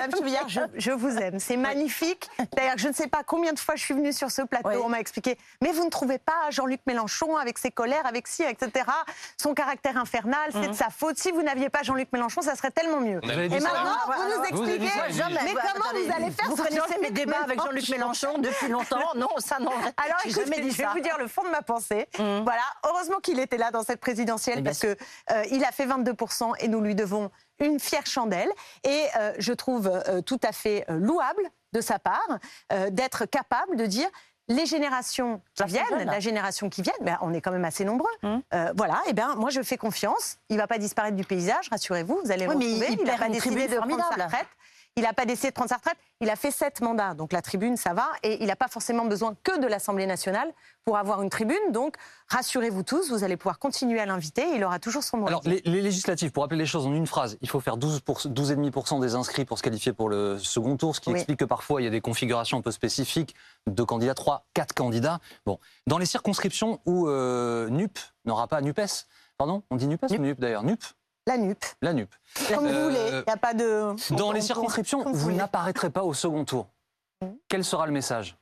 [0.49, 1.39] Je, je vous aime.
[1.39, 2.29] C'est magnifique.
[2.57, 4.69] D'ailleurs, je ne sais pas combien de fois je suis venue sur ce plateau.
[4.71, 4.77] Oui.
[4.85, 5.39] On m'a expliqué.
[5.63, 8.85] Mais vous ne trouvez pas Jean-Luc Mélenchon avec ses colères, avec ci, etc.
[9.41, 11.19] Son caractère infernal, c'est de sa faute.
[11.19, 13.21] Si vous n'aviez pas Jean-Luc Mélenchon, ça serait tellement mieux.
[13.25, 13.69] Et maintenant,
[14.07, 14.91] vous nous vous expliquez.
[15.45, 18.39] Mais Bah, comment attendez, vous allez faire Vous sans connaissez mes débats avec Jean-Luc Mélenchon
[18.39, 18.99] depuis longtemps?
[19.17, 19.71] Non, ça non.
[19.97, 20.45] Alors, J'ai
[20.89, 22.09] je vais vous dire le fond de ma pensée.
[22.19, 22.43] Mhm.
[22.45, 24.97] Voilà, heureusement qu'il était là dans cette présidentielle bien parce que
[25.33, 28.51] euh, il a fait 22% et nous lui devons une fière chandelle.
[28.85, 32.39] Et euh, je trouve euh, tout à fait louable de sa part
[32.91, 34.09] d'être capable de dire.
[34.51, 36.07] Les générations qui La viennent, jeune.
[36.07, 38.09] la génération qui vient, ben, on est quand même assez nombreux.
[38.25, 40.39] Euh, voilà, et ben moi je fais confiance.
[40.49, 42.21] Il va pas disparaître du paysage, rassurez-vous.
[42.25, 42.87] Vous allez Oui, le retrouver.
[42.93, 44.23] il Il n'a perd pas décidé de prendre sa formidable.
[44.23, 44.47] retraite.
[44.99, 45.97] Il n'a pas décidé de prendre sa retraite.
[46.21, 48.09] Il a fait sept mandats, donc la tribune, ça va.
[48.25, 50.53] Et il n'a pas forcément besoin que de l'Assemblée nationale
[50.85, 51.57] pour avoir une tribune.
[51.71, 51.95] Donc,
[52.27, 54.43] rassurez-vous tous, vous allez pouvoir continuer à l'inviter.
[54.57, 55.29] Il aura toujours son mot.
[55.29, 58.01] Alors, les, les législatives, pour rappeler les choses en une phrase, il faut faire 12
[58.01, 61.15] pour- 12,5% des inscrits pour se qualifier pour le second tour, ce qui Oui.
[61.17, 63.37] explique que parfois il y a des configurations un peu spécifiques,
[63.69, 65.21] deux candidats, trois, quatre candidats.
[65.47, 69.07] Bon, dans les circonscriptions où euh, NUP n'aura pas NUPES,
[69.37, 70.83] pardon, on dit NUPES ou NUP d'ailleurs NUP,
[71.29, 72.09] La NUP, la NUP.
[72.55, 73.09] comme Euh, vous voulez.
[73.11, 74.15] Il n'y a pas de.
[74.17, 76.69] Dans on- les on- circonscriptions vous n'apparaîtrez pas au second tour,
[77.49, 78.35] quel sera le message?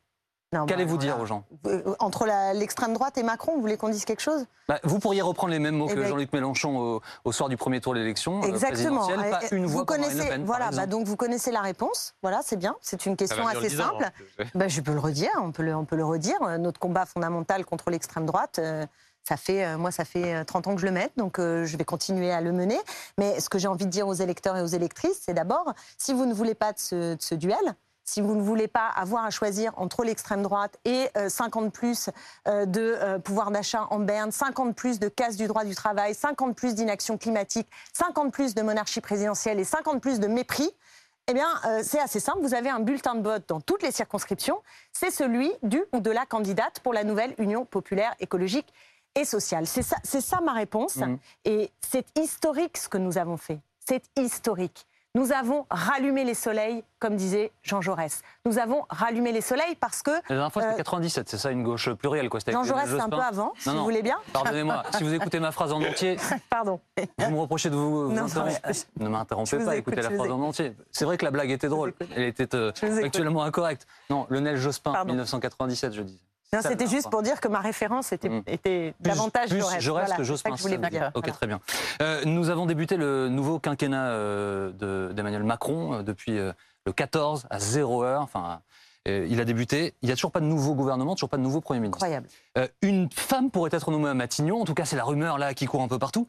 [0.52, 1.42] Bah, Qu'allez-vous dire aux gens?
[1.66, 4.46] Euh, Entre l'extrême droite et Macron, vous voulez qu'on dise quelque chose?
[4.68, 7.80] Bah, Vous pourriez reprendre les mêmes mots que Jean-Luc Mélenchon au, au soir du premier
[7.80, 9.00] tour de l'élection euh, Exactement.
[9.04, 11.50] présidentielle, pas une vous voix Marine connaissez, Le Pen, par voilà, bah, donc vous connaissez
[11.50, 12.14] la réponse.
[12.22, 12.76] Voilà, c'est bien.
[12.80, 14.04] C'est une question assez simple.
[14.38, 14.68] hein.
[14.68, 16.40] Je peux le redire, on peut le, on peut le redire.
[16.42, 18.86] Euh, Notre combat fondamental contre l'extrême droite, euh,
[19.26, 21.64] ça fait, euh, moi, ça fait euh, 30 ans que je le mets, donc euh,
[21.64, 22.78] je vais continuer à le mener.
[23.18, 26.12] Mais ce que j'ai envie de dire aux électeurs et aux électrices, c'est d'abord, si
[26.12, 29.72] vous ne voulez pas de ce, duel, si vous ne voulez pas avoir à choisir
[29.76, 32.08] entre l'extrême droite et euh, 50 plus
[32.46, 36.14] euh, de euh, pouvoir d'achat en berne, 50 plus de casse du droit du travail,
[36.14, 40.70] 50 plus d'inaction climatique, 50 plus de monarchie présidentielle et 50 plus de mépris,
[41.28, 42.38] eh bien, euh, c'est assez simple.
[42.40, 44.62] Vous avez un bulletin de vote dans toutes les circonscriptions.
[44.92, 48.72] C'est celui du ou de la candidate pour la nouvelle Union populaire écologique
[49.16, 49.66] et sociale.
[49.66, 50.96] C'est ça, c'est ça ma réponse.
[50.96, 51.18] Mhm.
[51.44, 53.58] Et c'est historique ce que nous avons fait.
[53.88, 54.86] C'est historique.
[55.14, 58.20] Nous avons rallumé les soleils, comme disait Jean Jaurès.
[58.44, 61.50] Nous avons rallumé les soleils parce que La dernière fois, c'était Euh, 97, c'est ça,
[61.50, 62.28] une gauche plurielle.
[62.28, 62.40] Quoi.
[62.46, 63.84] Jean Jaurès, c'est un peu avant, si Non, vous non.
[63.84, 64.18] voulez bien.
[64.34, 66.18] Pardonnez-moi, si vous écoutez ma phrase en entier,
[66.50, 66.80] Pardon.
[67.18, 68.26] vous me reprochez de vous, vous Non,
[69.00, 70.76] Ne m'interrompez vous pas, écoute, écoutez la vous phrase en entier.
[70.92, 73.86] C'est vrai que la blague était drôle, elle était euh, vous actuellement incorrecte.
[74.10, 75.12] Non, Lionel Jospin, Pardon.
[75.12, 76.20] 1997, je dis.
[76.52, 79.80] Non, C'était juste pour dire que ma référence était, était Plus- davantage plus Jaurès.
[79.80, 80.50] Jaurès Voilà, que Jospin.
[80.52, 81.10] que je voulais dire.
[81.14, 81.32] Ok, Voilà.
[81.32, 81.60] très bien.
[82.02, 87.46] Euh, nous avons débuté le nouveau quinquennat euh, de- d'Emmanuel Macron euh, depuis le 14
[87.50, 88.22] à 0 heure.
[88.22, 88.60] Enfin,
[89.06, 89.94] il a débuté.
[90.02, 91.98] Il n'y a toujours pas de nouveau gouvernement, toujours pas de nouveau Premier ministre.
[91.98, 92.28] Incroyable.
[92.82, 94.60] Une femme pourrait être nommée à Matignon.
[94.60, 96.26] En tout cas, c'est la rumeur là qui court un peu partout.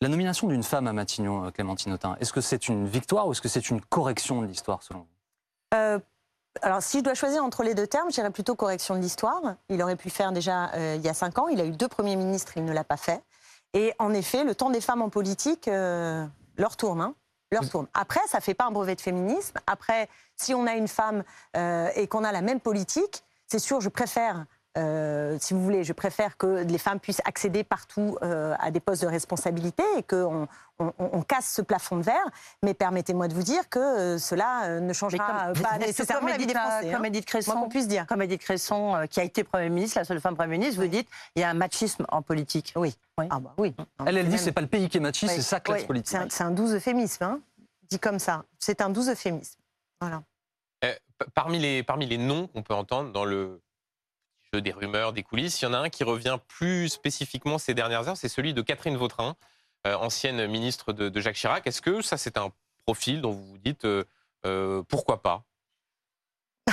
[0.00, 3.40] La nomination d'une femme à Matignon, Clémentine Autain, est-ce que c'est une victoire ou est-ce
[3.42, 6.00] que c'est une correction de l'histoire selon vous?
[6.62, 9.40] Alors, si je dois choisir entre les deux termes, je dirais plutôt correction de l'histoire.
[9.68, 11.48] Il aurait pu faire déjà euh, il y a cinq ans.
[11.48, 13.22] Il a eu deux premiers ministres, il ne l'a pas fait.
[13.74, 16.24] Et en effet, le temps des femmes en politique euh,
[16.56, 17.00] leur tourne.
[17.00, 17.14] hein.
[17.50, 17.86] leur tourne.
[17.94, 19.58] Après, ça ne fait pas un brevet de féminisme.
[19.66, 21.22] Après, si on a une femme
[21.56, 24.44] euh, et qu'on a la même politique, c'est sûr, je préfère
[24.78, 28.80] euh, si vous voulez, je préfère que les femmes puissent accéder partout euh, à des
[28.80, 30.46] postes de responsabilité et qu'on
[30.78, 32.24] on, on casse ce plafond de verre.
[32.62, 36.36] Mais permettez-moi de vous dire que euh, cela ne changera comme- pas nécessairement comme la
[36.38, 36.92] vie des Edith, Français.
[36.92, 37.08] Comme hein.
[37.08, 38.06] Edith Moi, Cresson, puisse dire.
[38.06, 40.88] comme Edith Cresson, euh, qui a été Premier ministre, la seule femme Premier ministre, vous
[40.88, 42.72] dites il y a un machisme en politique.
[42.76, 42.94] Oui.
[43.18, 43.26] Oui.
[43.30, 43.74] Ah bah oui.
[44.06, 45.36] Elle, elle dit c'est pas le pays qui est machiste, Oui.
[45.36, 46.16] c'est sa classe Oui, politique.
[46.30, 47.40] C'est un, un doux euphémisme, hein,
[47.90, 48.44] dit comme ça.
[48.60, 49.58] C'est un doux euphémisme.
[50.00, 50.22] Voilà.
[50.84, 53.60] Euh, p- parmi, les, parmi les noms qu'on peut entendre dans le
[54.52, 57.74] jeu des rumeurs, des coulisses, il y en a un qui revient plus spécifiquement ces
[57.74, 59.36] dernières heures, c'est celui de Catherine Vautrin,
[59.86, 61.66] euh, ancienne ministre de, de Jacques Chirac.
[61.66, 62.50] Est-ce que ça, c'est un
[62.84, 64.04] profil dont vous vous dites euh,
[64.46, 65.42] euh, pourquoi pas?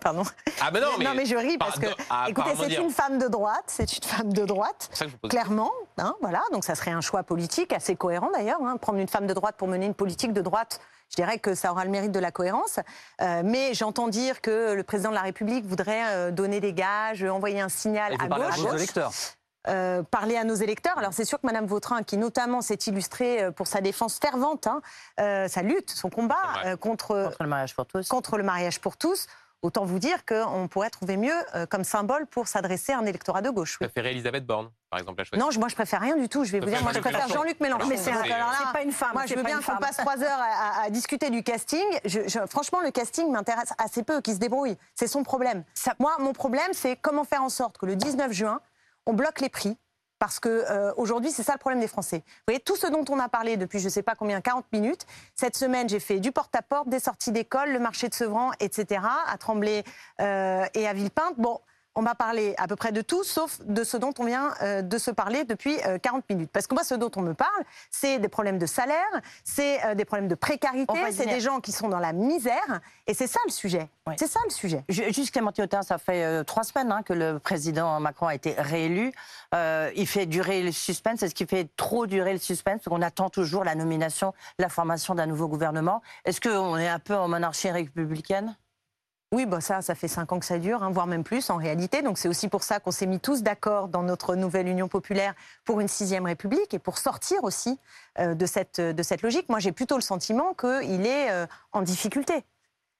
[0.00, 0.22] Pardon.
[0.60, 1.24] Ah, ben non, mais.
[1.26, 4.44] je ris parce que, ah, écoutez, c'est une femme de droite, c'est une femme de
[4.44, 4.88] droite.
[4.90, 5.30] C'est ça que je vous pose.
[5.30, 8.60] Clairement, hein, voilà, donc ça serait un choix politique assez cohérent d'ailleurs.
[8.62, 8.76] hein.
[8.76, 11.72] Prendre une femme de droite pour mener une politique de droite, je dirais que ça
[11.72, 12.78] aura le mérite de la cohérence.
[13.20, 17.24] Euh, mais j'entends dire que le président de la République voudrait euh, donner des gages,
[17.24, 18.58] envoyer un signal Et vous à à gauche.
[18.60, 19.12] vos électeurs.
[19.68, 20.96] euh, parler à nos électeurs.
[20.96, 24.66] Alors c'est sûr que Madame Vautrin, qui notamment s'est illustrée euh, pour sa défense fervente,
[24.66, 24.80] hein,
[25.20, 28.08] euh, sa lutte, son combat euh, Contre le mariage pour tous.
[28.08, 29.26] contre le mariage pour tous,
[29.62, 33.42] autant vous dire qu'on pourrait trouver mieux euh, comme symbole pour s'adresser à un électorat
[33.42, 33.72] de gauche.
[33.80, 33.88] Vous oui.
[33.90, 36.44] préférez Elisabeth Borne, par exemple, la choisir Non, je- moi je préfère rien du tout.
[36.44, 37.34] Je vais vous dire, moi je Jean-Luc préfère Mélenchon.
[37.42, 37.86] Jean-Luc Mélenchon.
[37.88, 38.12] Mais c'est
[38.72, 41.30] pas une femme, Moi, je veux bien qu'on passe trois heures à, à- à discuter
[41.30, 41.84] du casting.
[42.04, 44.76] Je- je- franchement, le casting m'intéresse assez peu, qu'il se débrouille.
[44.94, 45.64] C'est son problème.
[45.98, 48.60] Moi, mon problème, c'est comment faire en sorte que le 19 juin,
[49.06, 49.76] on bloque les prix.
[50.20, 52.18] Parce que euh, aujourd'hui, c'est ça le problème des Français.
[52.18, 54.66] Vous voyez, tout ce dont on a parlé depuis je ne sais pas combien, 40
[54.70, 55.06] minutes.
[55.34, 59.38] Cette semaine, j'ai fait du porte-à-porte, des sorties d'école, le marché de Sevran, etc., à
[59.38, 59.82] Tremblay
[60.20, 61.38] euh, et à Villepinte.
[61.38, 61.58] Bon,
[61.96, 64.80] on m'a parlé à peu près de tout, sauf de ce dont on vient euh,
[64.82, 66.50] de se parler depuis euh, 40 minutes.
[66.52, 69.04] Parce que moi, ce dont on me parle, c'est des problèmes de salaire,
[69.44, 72.12] c'est euh, des problèmes de On précarité, va c'est des gens qui sont dans la
[72.12, 72.80] misère.
[73.06, 73.88] Et c'est ça le sujet.
[74.06, 74.14] Oui.
[74.18, 74.84] C'est ça le sujet.
[74.88, 78.34] Ju- Juste Clémentine Autain, ça fait euh, trois semaines hein, que le président Macron a
[78.34, 79.12] été réélu.
[79.52, 81.22] Il fait durer le suspense.
[81.24, 82.82] Est-ce qu'il fait trop durer le suspense?
[82.84, 86.02] Qu'on attend toujours la nomination, la formation d'un nouveau gouvernement.
[86.24, 88.56] Est-ce qu'on est un peu en monarchie républicaine?
[89.32, 91.56] Oui, bah ça, ça fait cinq ans que ça dure, hein, voire même plus en
[91.56, 92.02] réalité.
[92.02, 95.34] Donc c'est aussi pour ça qu'on s'est mis tous d'accord dans notre nouvelle Union populaire
[95.64, 97.78] pour une sixième République et pour sortir aussi
[98.18, 99.48] euh, de, cette, de cette logique.
[99.48, 102.44] Moi, j'ai plutôt le sentiment qu'il est euh, en difficulté.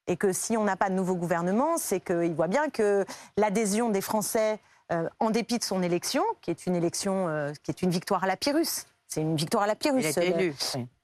[0.07, 3.05] Et que si on n'a pas de nouveau gouvernement, c'est qu'il voit bien que
[3.37, 4.61] l'adhésion des Français,
[4.93, 8.29] euh, en dépit de son élection, qui est une élection, qui est une victoire à
[8.29, 10.01] la Pyrrhus, c'est une victoire à la Pyrrhus.
[10.01, 10.55] Il a été élu.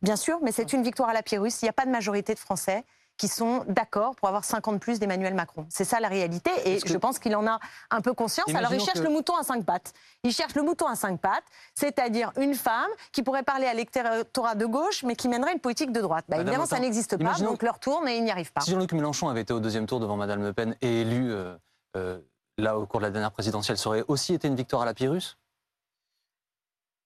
[0.02, 1.50] Bien sûr, mais c'est une victoire à la Pyrrhus.
[1.62, 2.84] Il n'y a pas de majorité de Français
[3.16, 5.66] qui sont d'accord pour avoir 50 plus d'Emmanuel Macron.
[5.70, 7.58] C'est ça la réalité et je pense qu'il en a
[7.90, 8.46] un peu conscience.
[8.54, 9.92] Alors il cherche que- le mouton à cinq pattes.
[10.22, 14.54] Il cherche le mouton à cinq pattes, c'est-à-dire une femme qui pourrait parler à l'électorat
[14.54, 16.24] de gauche mais qui mènerait une politique de droite.
[16.28, 18.60] Bah, évidemment, ça n'existe pas, imaginons- donc leur tourne et ils n'y arrivent pas.
[18.60, 21.56] Si Jean-Luc Mélenchon avait été au deuxième tour devant Madame Le Pen et élu euh,
[21.96, 22.18] euh,
[22.58, 24.94] là au cours de la dernière présidentielle, ça aurait aussi été une victoire à la
[24.94, 25.36] Pyrrhus?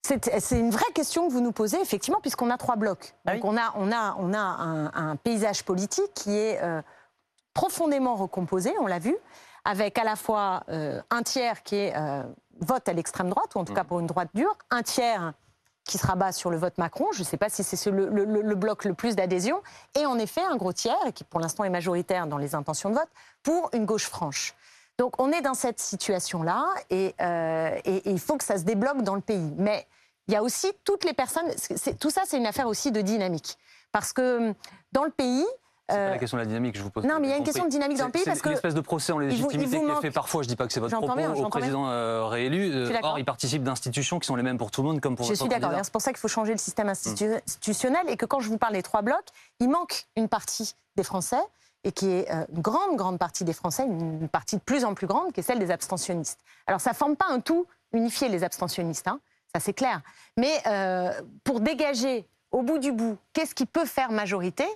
[0.02, 3.14] C'est une vraie question que vous nous posez, effectivement, puisqu'on a trois blocs.
[3.26, 3.50] Ah Donc oui.
[3.52, 6.82] on a, on a, on a un, un paysage politique qui est euh,
[7.54, 9.16] profondément recomposé, on l'a vu,
[9.64, 12.22] avec à la fois euh, un tiers qui est euh,
[12.60, 15.32] vote à l'extrême droite, ou en tout cas pour une droite dure, un tiers
[15.84, 18.08] qui se rabat sur le vote Macron, je ne sais pas si c'est ce- le,
[18.08, 19.60] le- le bloc le plus d'adhésion,
[19.98, 22.90] et en effet un gros tiers, et qui pour l'instant est majoritaire dans les intentions
[22.90, 23.08] de vote,
[23.42, 24.54] pour une gauche franche.
[25.00, 28.64] Donc on est dans cette situation-là, et, euh, et- et il faut que ça se
[28.64, 29.50] débloque dans le pays.
[29.56, 29.86] Mais
[30.28, 31.46] il y a aussi toutes les personnes,
[31.98, 33.56] tout ça c'est une affaire aussi de dynamique.
[33.92, 34.52] Parce que
[34.92, 35.46] dans le pays...
[35.88, 37.04] C'est pas euh, la question de la dynamique, je vous pose.
[37.04, 38.48] non, mais il y a une question de dynamique dans le pays c'est parce que
[38.50, 40.42] une espèce de procès en légitimité qui est fait parfois.
[40.42, 42.70] Je dis pas que c'est votre propos bien, au président euh, réélu.
[42.72, 45.24] Euh, or, il participe d'institutions qui sont les mêmes pour tout le monde, comme pour
[45.26, 45.72] Je suis d'accord.
[45.82, 48.58] C'est pour ça qu'il faut changer le système institu- institutionnel et que quand je vous
[48.58, 49.26] parle des trois blocs,
[49.60, 51.40] il manque une partie des Français
[51.84, 54.94] et qui est euh, une grande, grande partie des Français, une partie de plus en
[54.94, 56.40] plus grande, qui est celle des abstentionnistes.
[56.66, 59.20] Alors ça ne forme pas un tout unifié, les abstentionnistes, hein,
[59.54, 60.00] ça c'est clair.
[60.36, 61.12] Mais euh,
[61.44, 64.66] pour dégager au bout du bout, qu'est-ce qui peut faire majorité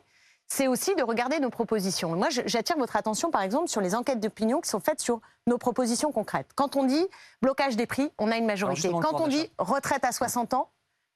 [0.47, 2.15] c'est aussi de regarder nos propositions.
[2.15, 5.59] Moi, j'attire votre attention, par exemple, sur les enquêtes d'opinion qui sont faites sur nos
[5.59, 6.51] propositions concrètes.
[6.55, 7.07] Quand on dit
[7.43, 8.91] blocage des prix, on a une majorité.
[8.91, 10.69] Quand on dit retraite à 60 ans,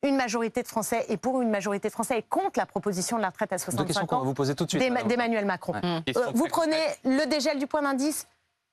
[0.03, 3.23] une majorité de Français, et pour une majorité de Français, est contre la proposition de
[3.23, 4.83] la retraite à Deux questions 65 qu'on va vous poser tout de suite.
[5.07, 5.73] d'Emmanuel Macron.
[5.75, 6.03] Ouais.
[6.17, 7.01] Euh, vous prenez concrète.
[7.05, 8.29] le dégel du point d'indice,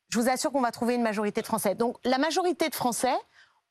[0.09, 1.73] je vous assure qu'on va trouver une majorité de Français.
[1.73, 3.15] Donc la majorité de Français,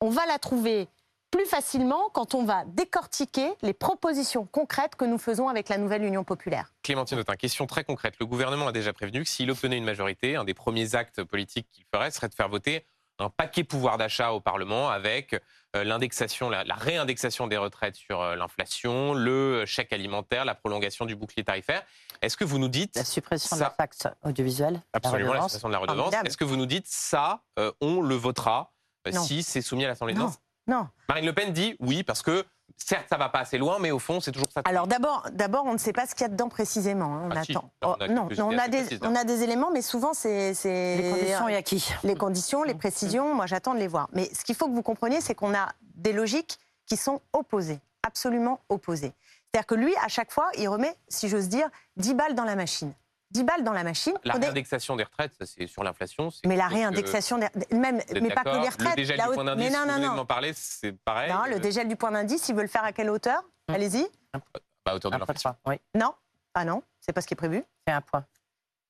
[0.01, 0.89] on va la trouver
[1.31, 6.03] plus facilement quand on va décortiquer les propositions concrètes que nous faisons avec la nouvelle
[6.03, 6.73] Union populaire.
[6.83, 8.15] Clémentine Autain, question très concrète.
[8.19, 11.67] Le gouvernement a déjà prévenu que s'il obtenait une majorité, un des premiers actes politiques
[11.71, 12.85] qu'il ferait serait de faire voter
[13.19, 15.33] un paquet pouvoir d'achat au Parlement avec
[15.75, 21.05] euh, l'indexation, la, la réindexation des retraites sur euh, l'inflation, le chèque alimentaire, la prolongation
[21.05, 21.83] du bouclier tarifaire.
[22.21, 24.81] Est-ce que vous nous dites La suppression de la taxe audiovisuelle.
[24.93, 26.13] absolument la suppression de la redevance.
[26.25, 28.73] Est-ce que vous nous dites ça, euh, on le votera
[29.07, 30.13] euh, si c'est soumis à l'Assemblée.
[30.13, 30.31] Non.
[30.67, 30.87] Non.
[31.07, 32.43] Marine Le Pen dit oui parce que
[32.77, 34.61] certes ça va pas assez loin, mais au fond c'est toujours ça.
[34.65, 37.15] Alors d'abord, d'abord, on ne sait pas ce qu'il y a dedans précisément.
[37.15, 37.21] hein.
[37.25, 37.51] On Ah, si.
[37.51, 37.69] attend.
[37.81, 39.09] On a Oh, quelques non, on a assez des, précises, là.
[39.11, 41.93] on a des éléments, mais souvent c'est, Les conditions et à qui?
[42.03, 43.33] les conditions, les précisions.
[43.33, 44.09] Moi, j'attends de les voir.
[44.13, 47.79] Mais ce qu'il faut que vous compreniez, c'est qu'on a des logiques qui sont opposées,
[48.03, 49.13] absolument opposées.
[49.51, 52.55] C'est-à-dire que lui, à chaque fois, il remet, si j'ose dire, 10 balles dans la
[52.55, 52.93] machine.
[53.31, 54.13] 10 balles dans la machine.
[54.23, 56.29] La réindexation des retraites, ça c'est sur l'inflation.
[56.45, 58.91] Mais la réindexation, des- même, mais pas que les retraites.
[58.91, 60.15] Le dégel la du point d'indice, non, vous non, venez de non.
[60.15, 61.31] m'en parler, c'est pareil.
[61.31, 63.41] Non, le Euh, dégel du point d'indice, il veut le faire à quelle hauteur?
[63.67, 63.75] Hum.
[63.75, 64.07] Allez-y.
[64.33, 64.39] bah,
[64.85, 65.55] à hauteur de l'inflation.
[65.63, 65.73] trois.
[65.73, 66.13] Oui, Non
[66.53, 67.63] Ah non, c'est pas ce qui est prévu.
[67.87, 68.23] c'est un point.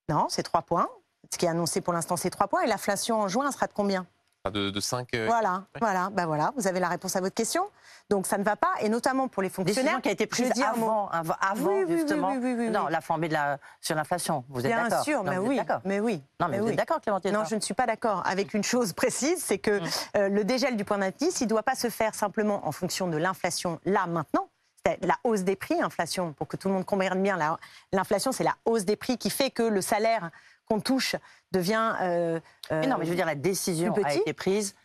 [0.10, 0.88] Non, c'est 3 points.
[1.34, 2.62] Ce qui est annoncé pour l'instant, c'est 3 points.
[2.62, 4.06] Et l'inflation en juin elle sera de combien?
[4.52, 5.08] De, de 5.
[5.26, 7.64] Voilà, voilà, bah voilà, vous avez la réponse à votre question.
[8.12, 10.02] Donc ça ne va pas, et notamment pour les fonctionnaires.
[10.02, 12.30] qui a été prise avant, avant, avant, Oui, oui, oui, justement.
[12.32, 12.70] oui, oui, oui, oui.
[12.70, 14.46] Non, la flambée de la, sur l'inflation.
[14.50, 15.82] Vous êtes Bien d'accord sûr, Non, mais vous oui, d'accord.
[15.84, 16.22] mais oui.
[16.40, 16.72] Non, mais, vous oui.
[16.72, 19.80] êtes d'accord, Clémentine Non, je ne suis pas d'accord avec une chose précise, c'est que
[19.80, 19.84] Mm.
[20.18, 23.08] euh, le dégel du point d'indice, il ne doit pas se faire simplement en fonction
[23.08, 24.48] de l'inflation là, maintenant.
[24.86, 27.58] C'est la hausse des prix, inflation, pour que tout le monde comprenne bien, la-
[27.92, 30.30] l'inflation, c'est la hausse des prix qui fait que le salaire
[30.68, 31.16] qu'on touche
[31.52, 31.94] devient...
[32.02, 32.40] euh,
[32.72, 34.76] Mais non, euh, mais je veux dire, la décision a été prise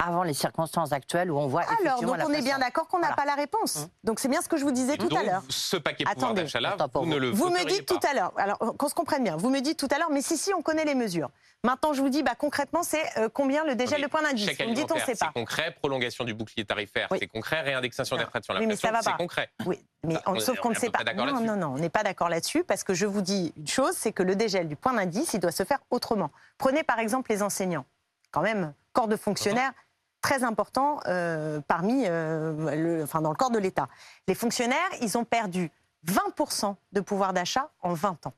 [0.00, 2.98] avant les circonstances actuelles où on voit Alors, effectivement donc on est bien d'accord qu'on
[3.00, 3.16] n'a Voilà.
[3.16, 3.76] pas la réponse.
[3.78, 3.88] Hum.
[4.04, 5.42] Donc c'est bien ce que je vous disais tout Donc, à l'heure.
[5.48, 7.18] ce paquet pouvoir Attendez, d'achat là, vous ne vous.
[7.20, 7.94] le Vous me dites pas.
[7.96, 10.22] tout à l'heure, alors qu'on se comprenne bien, vous me dites tout à l'heure, mais
[10.22, 11.30] si, si, on connaît les mesures.
[11.64, 14.48] Maintenant, je vous dis, bah, concrètement, c'est euh, combien le dégel Oui, de point d'indice
[14.60, 15.26] Vous me dites, on ne sait pas.
[15.26, 17.18] C'est concret, prolongation du bouclier tarifaire, Oui.
[17.20, 18.26] c'est concret, réindexation des Non.
[18.26, 19.16] retraites sur Oui, mais l'inflation, ça va c'est pas.
[19.16, 19.50] concret.
[19.66, 21.02] Oui, mais Ah, on- on sauf qu'on on ne sait pas.
[21.12, 21.44] Non, là-dessus.
[21.44, 24.12] non, non, on n'est pas d'accord là-dessus parce que je vous dis une chose, c'est
[24.12, 26.30] que le dégel du point d'indice, il doit se faire autrement.
[26.58, 27.84] Prenez par exemple les enseignants,
[28.30, 29.72] quand même corps de fonctionnaires
[30.20, 33.88] très important euh, parmi, euh, le, enfin dans le corps de l'État.
[34.26, 35.70] Les fonctionnaires, ils ont perdu
[36.06, 38.32] 20% de pouvoir d'achat en 20 ans.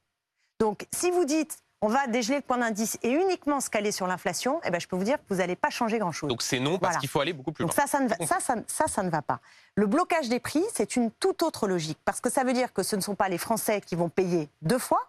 [0.59, 4.07] Donc, si vous dites on va dégeler le point d'indice et uniquement se caler sur
[4.07, 6.29] l'inflation, eh ben, je peux vous dire que vous n'allez pas changer grand-chose.
[6.29, 6.99] Donc c'est non parce Voilà.
[7.01, 7.87] qu'il faut aller beaucoup plus Donc loin.
[7.87, 9.41] ça ça, ne va, ça, ça, ça, ça ne va pas.
[9.77, 12.83] Le blocage des prix, c'est une toute autre logique, parce que ça veut dire que
[12.83, 15.01] ce ne sont pas les Français qui vont payer deux fois,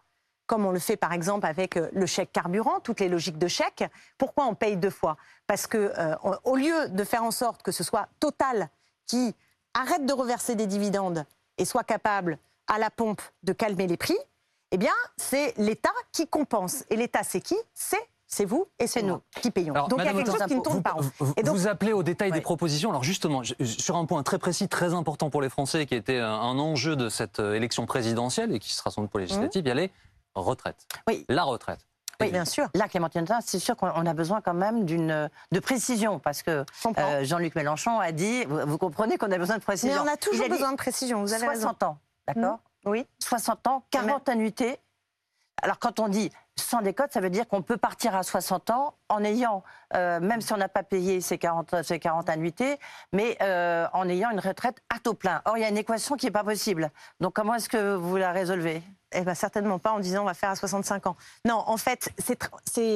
[0.52, 3.48] comme on le fait par exemple avec euh, le chèque carburant, toutes les logiques de
[3.48, 3.86] chèque.
[4.18, 5.16] Pourquoi on paye deux fois?
[5.48, 8.68] Parce que euh, au lieu de faire en sorte que ce soit Total
[9.08, 9.34] qui
[9.74, 11.26] arrête de reverser des dividendes
[11.58, 12.38] et soit capable
[12.68, 14.18] à la pompe de calmer les prix,
[14.72, 16.84] eh bien c'est l'État qui compense.
[16.90, 17.56] Et l'État, c'est qui?
[17.74, 19.74] C'est c'est vous et c'est nous qui payons.
[19.74, 21.10] Alors, donc il y a quelque chose qui ne tourne pas rond.
[21.20, 22.90] vous- Et donc- vous appelez au détail des propositions.
[22.90, 26.30] Alors justement, sur un point très précis, très important pour les Français, qui était un,
[26.34, 29.64] un enjeu de cette euh, élection présidentielle et qui sera sans doute pour les législatives,
[29.66, 29.92] il y a les
[30.36, 30.88] retraites.
[31.08, 31.26] Oui.
[31.30, 31.80] La retraite.
[32.22, 32.68] Oui, bien sûr.
[32.76, 36.44] Là, Clémentine Autain, c'est sûr qu'on on a besoin quand même d'une de précision parce
[36.44, 36.64] que
[36.98, 40.04] euh, Jean-Luc Mélenchon a dit, vous, vous comprenez qu'on a besoin de précision.
[40.04, 41.64] Mais on a toujours besoin de précision, vous avez raison.
[41.64, 43.08] 60 ans, d'accord Oui.
[43.20, 44.80] 60 ans, 40 annuités.
[45.64, 48.96] Alors quand on dit sans décote, ça veut dire qu'on peut partir à 60 ans
[49.10, 49.64] en ayant,
[49.96, 52.78] euh, même si on n'a pas payé ces 40, ces 40 annuités,
[53.14, 55.42] mais euh, en ayant une retraite à taux plein.
[55.46, 56.92] Or, il y a une équation qui n'est pas possible.
[57.20, 58.84] Donc comment est-ce que vous la résolvez?
[59.14, 61.16] Eh ben, certainement pas en disant on va faire à 65 ans.
[61.46, 62.38] Non, en fait, c'est.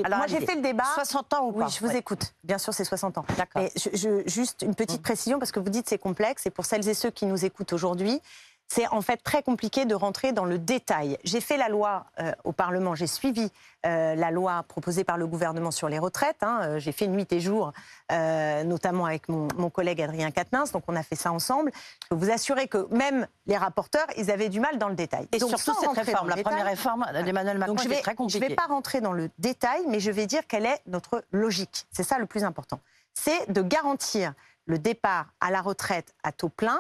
[0.08, 0.86] Moi, j'ai fait le débat.
[0.96, 1.66] 60 ans ou pas?
[1.66, 1.98] Oui, je vous Ouais.
[1.98, 2.34] écoute.
[2.44, 3.26] Bien sûr, c'est 60 ans.
[3.38, 3.62] D'accord.
[3.62, 5.04] Mais je, je- juste une petite Mm.
[5.04, 7.74] précision, parce que vous dites c'est complexe, et pour celles et ceux qui nous écoutent
[7.74, 8.22] aujourd'hui,
[8.68, 11.18] c'est en fait très compliqué de rentrer dans le détail.
[11.24, 13.52] J'ai fait la loi euh, au Parlement, j'ai suivi
[13.86, 16.42] euh, la loi proposée par le gouvernement sur les retraites.
[16.42, 16.60] hein.
[16.64, 17.72] Euh, j'ai fait nuit et jour,
[18.10, 21.72] notamment avec mon, mon collègue Adrien Quatennens, donc on a fait ça ensemble.
[22.04, 25.28] Je peux vous assurer que même les rapporteurs, ils avaient du mal dans le détail.
[25.32, 28.18] Et Donc, surtout cette réforme, la première réforme d'Emmanuel Macron donc je vais, très je
[28.18, 28.48] compliquée.
[28.50, 31.86] vais pas rentrer dans le détail, mais je vais dire quelle est notre logique.
[31.92, 32.80] C'est ça le plus important.
[33.14, 34.34] C'est de garantir
[34.66, 36.80] le départ à la retraite à taux plein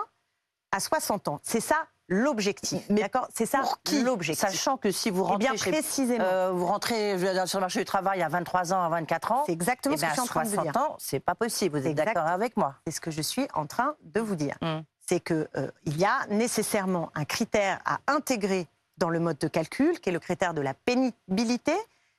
[0.75, 1.39] à 60 ans.
[1.43, 1.75] C'est ça
[2.07, 2.83] l'objectif.
[2.89, 3.27] Mais D'accord?
[3.33, 4.03] C'est ça Pour qui?
[4.03, 4.47] l'objectif.
[4.47, 6.23] Sachant que si vous Eh rentrez bien chez- précisément.
[6.23, 7.17] euh, vous rentrez
[7.47, 10.03] sur le marché du travail à 23 ans, à 24 ans, c'est exactement eh ce
[10.03, 10.81] que je suis en train de vous 60 dire.
[10.81, 11.79] ans, c'est pas possible.
[11.79, 12.75] Vous êtes d'accord avec moi?
[12.85, 14.55] C'est ce que je suis en train de vous dire.
[14.61, 14.81] Mm.
[15.07, 15.47] C'est qu'il
[15.85, 18.67] il y a nécessairement un critère à intégrer
[18.97, 21.73] dans le mode de calcul, qui est le critère de la pénibilité.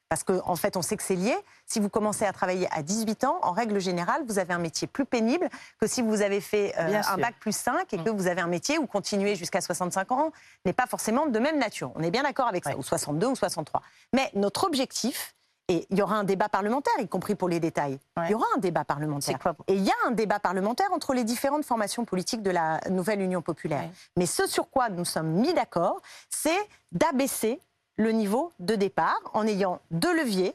[0.08, 1.36] Parce qu'en en fait, on sait que c'est lié.
[1.66, 4.86] Si vous commencez à travailler à 18 ans, en règle générale, vous avez un métier
[4.86, 5.48] plus pénible
[5.80, 7.16] que si vous avez fait euh, un sûr.
[7.18, 8.04] bac plus 5 et Mm.
[8.04, 10.32] que vous avez un métier où continuer jusqu'à 65 ans
[10.64, 11.90] n'est pas forcément de même nature.
[11.96, 13.82] On est bien d'accord avec ça, ou 62 ou 63.
[14.12, 15.34] Mais notre objectif,
[15.68, 18.26] et il y aura un débat parlementaire, y compris pour les détails, Ouais.
[18.26, 19.36] il y aura un débat parlementaire.
[19.40, 22.80] Quoi Et il y a un débat parlementaire entre les différentes formations politiques de la
[22.90, 23.80] nouvelle Union populaire.
[23.80, 23.90] Ouais.
[24.16, 26.00] Mais ce sur quoi nous sommes mis d'accord,
[26.30, 26.56] c'est
[26.92, 27.58] d'abaisser
[27.96, 30.54] le niveau de départ en ayant deux leviers,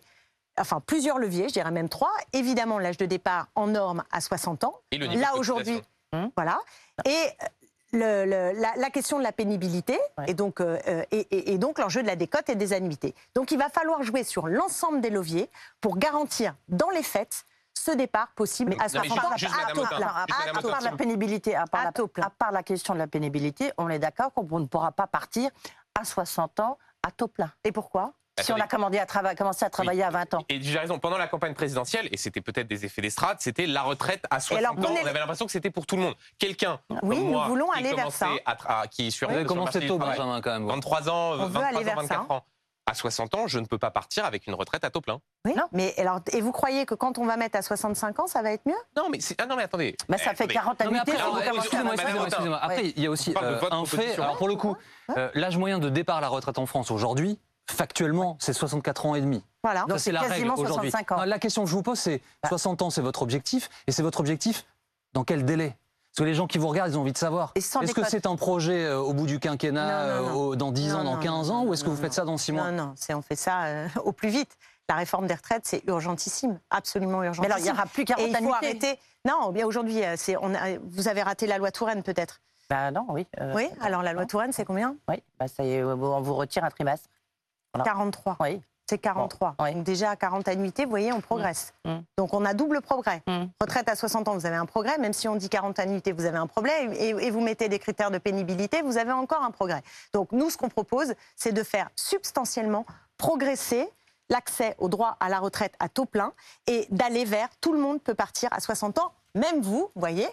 [0.60, 2.12] enfin plusieurs leviers, je dirais même trois.
[2.34, 4.80] Évidemment, l'âge de départ en norme à 60 ans.
[4.92, 5.82] Et le niveau Là aujourd'hui,
[6.12, 6.32] cotisation.
[6.36, 6.60] voilà.
[7.06, 7.46] Et euh,
[7.94, 10.26] le- le- la, la question de la pénibilité Ouais.
[10.28, 10.80] et donc, euh,
[11.12, 13.14] et, et- et donc l'enjeu de la décote et des annuités.
[13.36, 15.50] Donc il va falloir jouer sur l'ensemble des leviers
[15.82, 19.72] pour garantir dans les faits ce départ possible à non, mais 60 ans juste- à
[19.74, 20.00] taux plein.
[20.70, 24.32] part la pénibilité, part, la, à part la question de la pénibilité, on est d'accord
[24.34, 25.50] qu'on ne pourra pas partir
[26.00, 27.52] à 60 ans à taux plein.
[27.64, 28.14] Et pourquoi?
[28.40, 30.44] Si on a commandé à trava- commencé à travailler à 20 ans.
[30.50, 33.84] Et j'ai raison, pendant la campagne présidentielle, et c'était peut-être des effets d'estrade, c'était la
[33.84, 34.96] retraite à 60 alors, ans.
[35.04, 36.16] On avait l'impression que c'était pour tout le monde.
[36.40, 38.30] Quelqu'un Oui, comme nous moi, voulons qui aller vers ça.
[38.46, 40.64] à tra- qui sur, commencé marché tôt, Benjamin, quand même.
[40.64, 40.70] vous.
[40.70, 42.34] 23 ans, On veut 23 aller ans, vers 24 ça.
[42.34, 42.46] ans.
[42.92, 45.22] À 60 ans, je ne peux pas partir avec une retraite à taux plein.
[45.46, 45.54] Oui.
[45.56, 45.64] Non.
[45.72, 48.52] Mais alors, et vous croyez que quand on va mettre à 65 ans, ça va
[48.52, 48.76] être mieux?
[48.98, 49.96] Non, mais, c'est- ah, non, mais attendez.
[50.10, 50.54] Mais ça Eh, fait attendez.
[50.56, 51.56] 40 Non, mais annuités à excusez-moi, 20 ans.
[51.96, 52.60] excusez-moi, excusez-moi.
[52.62, 54.14] Après, il y a aussi euh, un fait.
[54.20, 54.76] Alors, pour le coup,
[55.16, 57.40] euh, l'âge moyen de départ à la retraite en France aujourd'hui,
[57.70, 59.42] factuellement, c'est 64 ans et demi.
[59.64, 59.82] Voilà.
[59.82, 60.92] Donc Ça, c'est la règle quasiment aujourd'hui.
[60.92, 61.18] 65 ans.
[61.20, 62.50] Non, La question que je vous pose, c'est Bah.
[62.50, 64.66] 60 ans, c'est votre objectif, et c'est votre objectif
[65.14, 65.78] dans quel délai?
[66.12, 67.54] Parce que les gens qui vous regardent, ils ont envie de savoir.
[67.56, 70.52] Est-ce que c'est un projet euh, au bout du quinquennat, Non, non, non.
[70.52, 71.96] euh, dans 10 ans, Non, dans non, 15 non, ans, non, ou est-ce que non,
[71.96, 74.28] vous faites ça dans 6 mois Non, non, c'est, on fait ça euh, au plus
[74.30, 74.58] vite.
[74.90, 77.46] La réforme des retraites, c'est urgentissime, absolument Mais urgentissime.
[77.54, 79.00] alors, il n'y aura plus 40 Et il faut arrêter.
[79.26, 80.02] Non, bien aujourd'hui,
[80.84, 82.42] vous avez raté la loi Touraine peut-être.
[82.70, 83.26] Bah non, oui.
[83.40, 83.70] euh, oui.
[83.80, 84.26] Alors la loi.
[84.26, 84.96] Touraine, c'est combien?
[85.08, 87.08] Oui, bah ça y est, on vous retire un trimestre.
[87.74, 87.86] Voilà.
[87.90, 88.36] 43.
[88.42, 88.62] Oui.
[88.92, 89.56] C'est 43.
[89.58, 89.74] Bon, oui.
[89.74, 91.74] Donc déjà à 40 annuités, vous voyez, on progresse.
[91.86, 92.00] Mm.
[92.18, 93.24] Donc on a double progrès.
[93.26, 93.46] Mm.
[93.62, 94.98] Retraite à 60 ans, vous avez un progrès.
[94.98, 96.92] Même si on dit 40 annuités, vous avez un problème.
[96.92, 99.82] Et, et vous mettez des critères de pénibilité, vous avez encore un progrès.
[100.12, 102.86] Donc nous, ce qu'on propose, c'est de faire substantiellement
[103.16, 103.88] progresser
[104.28, 106.34] l'accès au droit à la retraite à taux plein
[106.68, 110.28] et d'aller vers tout le monde peut partir à 60 ans, même vous, vous voyez.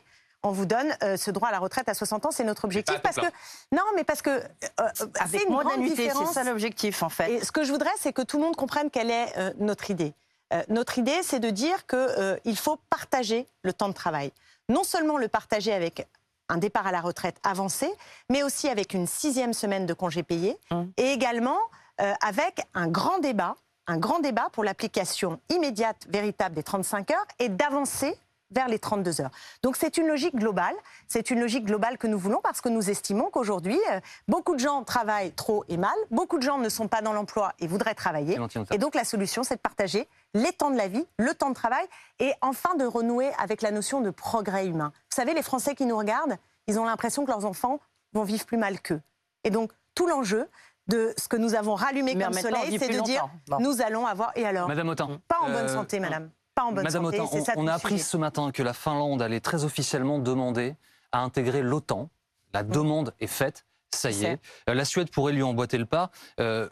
[0.44, 2.98] On vous donne euh, ce droit à la retraite à 60 ans, c'est notre objectif.
[3.00, 3.26] Parce que
[3.72, 4.40] non, mais parce que euh,
[4.80, 4.88] euh,
[5.30, 6.32] c'est une grande d'annuités, c'est différence.
[6.34, 7.32] ça l'objectif en fait.
[7.32, 9.90] Et ce que je voudrais, c'est que tout le monde comprenne quelle est euh, notre
[9.90, 10.14] idée.
[10.54, 14.32] Euh, notre idée, c'est de dire qu'il faut partager le temps de travail.
[14.68, 16.06] Non seulement le partager avec
[16.48, 17.92] un départ à la retraite avancé,
[18.30, 20.90] mais aussi avec une sixième semaine de congés payés, Hum.
[20.96, 21.58] et également
[22.00, 23.56] euh, avec un grand débat,
[23.88, 28.16] un grand débat pour l'application immédiate, véritable des 35 heures, et d'avancer
[28.50, 29.30] vers les 32 heures.
[29.62, 30.74] Donc c'est une logique globale,
[31.06, 34.60] c'est une logique globale que nous voulons parce que nous estimons qu'aujourd'hui, euh, beaucoup de
[34.60, 37.94] gens travaillent trop et mal, beaucoup de gens ne sont pas dans l'emploi et voudraient
[37.94, 38.38] travailler.
[38.70, 41.54] Et donc la solution, c'est de partager les temps de la vie, le temps de
[41.54, 41.86] travail,
[42.18, 44.92] et enfin de renouer avec la notion de progrès humain.
[45.10, 46.36] Vous savez, les Français qui nous regardent,
[46.66, 47.80] ils ont l'impression que leurs enfants
[48.12, 49.00] vont vivre plus mal qu'eux.
[49.44, 50.48] Et donc tout l'enjeu
[50.88, 53.28] de ce que nous avons rallumé Mais comme soleil, c'est de dire.
[53.46, 53.58] Bon.
[53.60, 54.32] nous allons avoir...
[54.36, 54.68] Et alors?
[54.68, 55.20] Madame Autain.
[55.28, 56.30] Pas en bonne euh, santé, madame.
[56.58, 58.72] Pas en bonne Madame santé, Autain, c'est ça on, a appris ce matin que la
[58.72, 60.74] Finlande allait très officiellement demander
[61.12, 62.10] à intégrer l'OTAN.
[62.52, 64.40] La demande est faite, ça y est.
[64.68, 66.10] Euh, La Suède pourrait lui emboîter le pas.
[66.40, 66.68] Euh,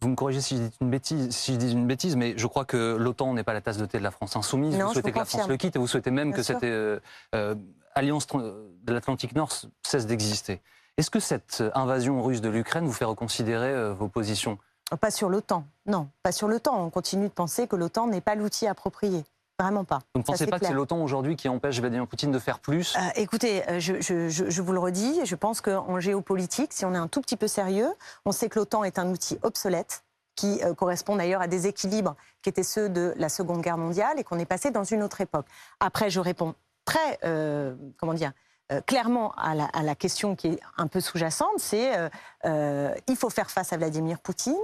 [0.00, 2.46] vous me corrigez si je dis une bêtise, si je dis une bêtise mais je
[2.46, 4.76] crois que l'OTAN n'est pas la tasse de thé de la France insoumise.
[4.76, 6.44] Non, vous souhaitez vous que la France le quitte et vous souhaitez même Bien que
[6.44, 6.54] sûr.
[6.54, 7.00] cette euh,
[7.34, 7.56] euh,
[7.96, 9.50] alliance de l'Atlantique Nord
[9.82, 10.60] cesse d'exister.
[10.98, 14.60] Est-ce que cette invasion russe de l'Ukraine vous fait reconsidérer vos positions?
[15.00, 16.84] Pas sur l'OTAN, non, pas sur l'OTAN.
[16.84, 19.24] On continue de penser que l'OTAN n'est pas l'outil approprié.
[19.58, 20.00] Vraiment pas.
[20.14, 22.96] Vous ne pensez pas que c'est l'OTAN aujourd'hui qui empêche Vladimir Poutine de faire plus?
[22.96, 26.84] Euh, écoutez, euh, je, je- je- je vous le redis, je pense qu'en géopolitique, si
[26.84, 27.88] on est un tout petit peu sérieux,
[28.24, 30.02] on sait que l'OTAN est un outil obsolète
[30.34, 34.18] qui euh, correspond d'ailleurs à des équilibres qui étaient ceux de la Seconde Guerre mondiale
[34.18, 35.46] et qu'on est passé dans une autre époque.
[35.78, 36.54] Après, je réponds
[36.84, 38.32] très, euh, comment dire,
[38.72, 42.08] euh, clairement à la, à la question qui est un peu sous-jacente, c'est euh,
[42.46, 44.54] euh, il faut faire face à Vladimir Poutine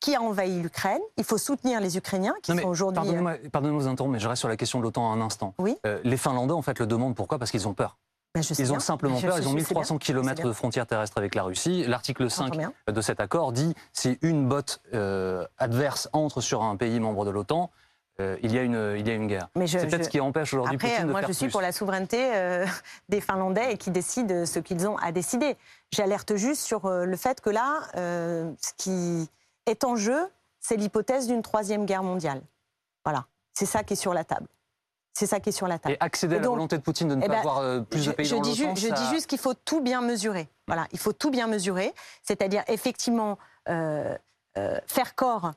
[0.00, 3.00] qui a envahi l'Ukraine, il faut soutenir les Ukrainiens qui Non, sont aujourd'hui...
[3.00, 5.20] euh, Pardonnez-moi pardonnez-moi de vous interrompre, mais je reste sur la question de l'OTAN un
[5.20, 5.54] instant.
[5.58, 5.76] Oui.
[6.04, 7.38] Les Finlandais, en fait, le demandent pourquoi?
[7.38, 7.98] Parce qu'ils ont peur.
[8.34, 9.36] ben, Ils ont simplement Je- peur.
[9.38, 9.98] Ils ont je sais 1300 bien.
[9.98, 11.84] km de frontières terrestres avec la Russie.
[11.86, 12.72] L'article 5 J'entends bien.
[12.90, 17.30] de cet accord dit si une botte euh, adverse entre sur un pays membre de
[17.30, 17.70] l'OTAN,
[18.20, 19.48] euh, il, y a une, il y a une guerre.
[19.66, 21.52] C'est peut-être je- ce qui empêche aujourd'hui Poutine de moi, faire je suis plus.
[21.52, 22.66] pour la souveraineté euh,
[23.08, 25.56] des Finlandais et qui décident ce qu'ils ont à décider.
[25.92, 29.28] J'alerte juste sur euh, le fait que là, euh, ce qui
[29.66, 30.18] est en jeu,
[30.60, 32.42] c'est l'hypothèse d'une troisième guerre mondiale.
[33.04, 34.46] Voilà, c'est ça qui est sur la table.
[35.12, 35.94] C'est ça qui est sur la table.
[35.94, 37.80] Et accéder Et à la volonté de Poutine de ne eh pas ben, avoir euh,
[37.80, 40.00] plus de pays je dans dis, l'OTAN, je ça- dis juste qu'il faut tout bien
[40.02, 40.48] mesurer.
[40.68, 41.92] Voilà, il faut tout bien mesurer,
[42.22, 43.36] c'est-à-dire effectivement
[43.68, 44.16] euh,
[44.56, 45.52] euh, faire corps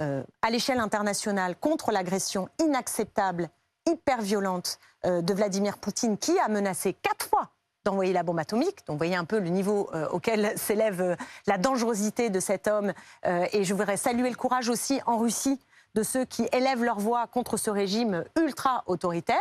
[0.00, 3.50] euh, à l'échelle internationale contre l'agression inacceptable,
[3.84, 7.50] hyper violente euh, de Vladimir Poutine, qui a menacé quatre fois
[7.84, 8.86] d'envoyer la bombe atomique.
[8.86, 11.16] Donc, vous voyez un peu le niveau euh, auquel s'élève
[11.48, 12.92] la dangerosité de cet homme.
[13.24, 15.58] Et je voudrais saluer le courage aussi en Russie
[15.96, 19.36] de ceux qui élèvent leur voix contre ce régime ultra-autoritaire.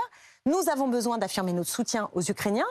[0.48, 2.66] Nous avons besoin d'affirmer notre soutien aux Ukrainiens,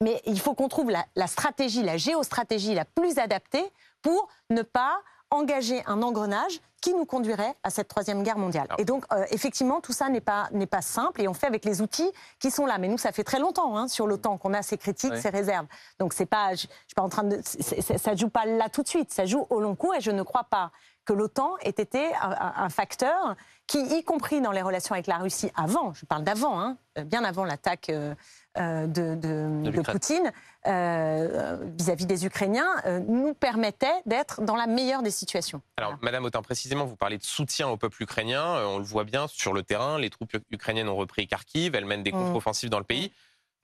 [0.00, 3.70] mais il faut qu'on trouve la stratégie, la géostratégie la plus adaptée
[4.02, 8.66] pour ne pas engager un engrenage qui nous conduirait à cette troisième guerre mondiale.
[8.68, 11.46] Alors- Et donc, euh, effectivement, tout ça n'est pas, n'est pas simple et on fait
[11.46, 12.78] avec les outils qui sont là.
[12.78, 15.66] Mais nous, ça fait très longtemps hein, sur l'OTAN qu'on a ces critiques, ces réserves.
[15.98, 18.82] Donc, c'est pas, je, je suis pas en train de, ça joue pas là tout
[18.82, 20.70] de suite, ça joue au long cours et je ne crois pas
[21.04, 23.34] que l'OTAN ait été un, facteur
[23.66, 27.04] qui, y compris dans les relations avec la Russie avant, je parle d'avant, hein, euh,
[27.04, 28.14] bien avant l'attaque euh,
[28.58, 29.82] de, de-.
[29.82, 30.32] Poutine
[30.66, 35.62] euh, euh, vis-à-vis des Ukrainiens, euh, nous permettait d'être dans la meilleure des situations.
[35.76, 36.02] Alors, Voilà.
[36.02, 38.44] Madame Autain, précisément, vous parlez de soutien au peuple ukrainien.
[38.44, 39.98] Euh, on le voit bien sur le terrain.
[39.98, 41.74] Les troupes ukrainiennes ont repris Kharkiv.
[41.74, 42.18] Elles mènent des Mm.
[42.18, 43.12] contre-offensives dans le pays,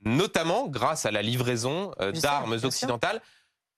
[0.05, 2.99] notamment grâce à la livraison euh, d'armes sûr.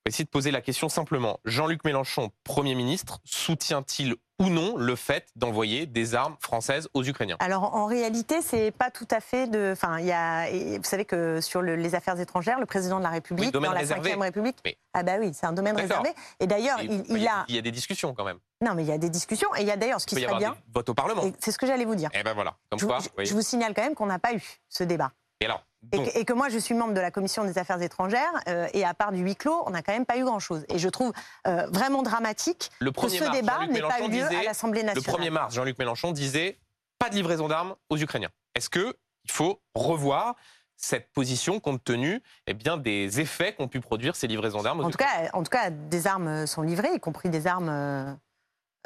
[0.07, 1.41] Va essayer de poser la question simplement.
[1.45, 7.37] Jean-Luc Mélenchon, Premier ministre, soutient-il ou non le fait d'envoyer des armes françaises aux Ukrainiens?
[7.41, 9.71] Alors en réalité, c'est pas tout à fait de.
[9.73, 10.49] Enfin, il y a.
[10.79, 13.71] Vous savez que sur le- les affaires étrangères, le président de la République, Oui, domaine
[13.71, 14.15] dans la réservé.
[14.15, 16.11] Ve République, Mais- ah bah oui, c'est un domaine réservé.
[16.39, 17.45] Et d'ailleurs, il, il, il y a.
[17.49, 18.39] il y a des discussions quand même.
[18.65, 19.49] Non, mais il y a des discussions.
[19.57, 20.51] Et il y a d'ailleurs ce Il qui serait avoir bien.
[20.53, 21.23] des votes au Parlement.
[21.41, 22.11] C'est ce que j'allais vous dire.
[22.15, 22.99] Et ben voilà, comme Je, quoi.
[23.01, 23.27] je- oui.
[23.27, 25.11] je vous signale quand même qu'on n'a pas eu ce débat.
[25.41, 27.81] Et alors, Et que, et que moi, je suis membre de la commission des affaires
[27.81, 30.65] étrangères, euh, et à part du huis clos, on n'a quand même pas eu grand-chose.
[30.69, 31.13] Et je trouve
[31.47, 34.43] euh, vraiment dramatique le que 1er ce mars, débat n'ait pas eu lieu disait à
[34.43, 35.21] l'Assemblée Le nationale.
[35.21, 36.59] 1er mars, Jean-Luc Mélenchon disait
[36.99, 38.31] pas de livraison d'armes aux Ukrainiens.
[38.55, 40.35] Est-ce que il faut revoir
[40.77, 44.85] cette position compte tenu eh bien, des effets qu'ont pu produire ces livraisons d'armes aux
[44.85, 45.29] En tout, Ukrainiens?
[45.31, 48.13] cas, en tout cas, des armes sont livrées, y compris des armes, euh,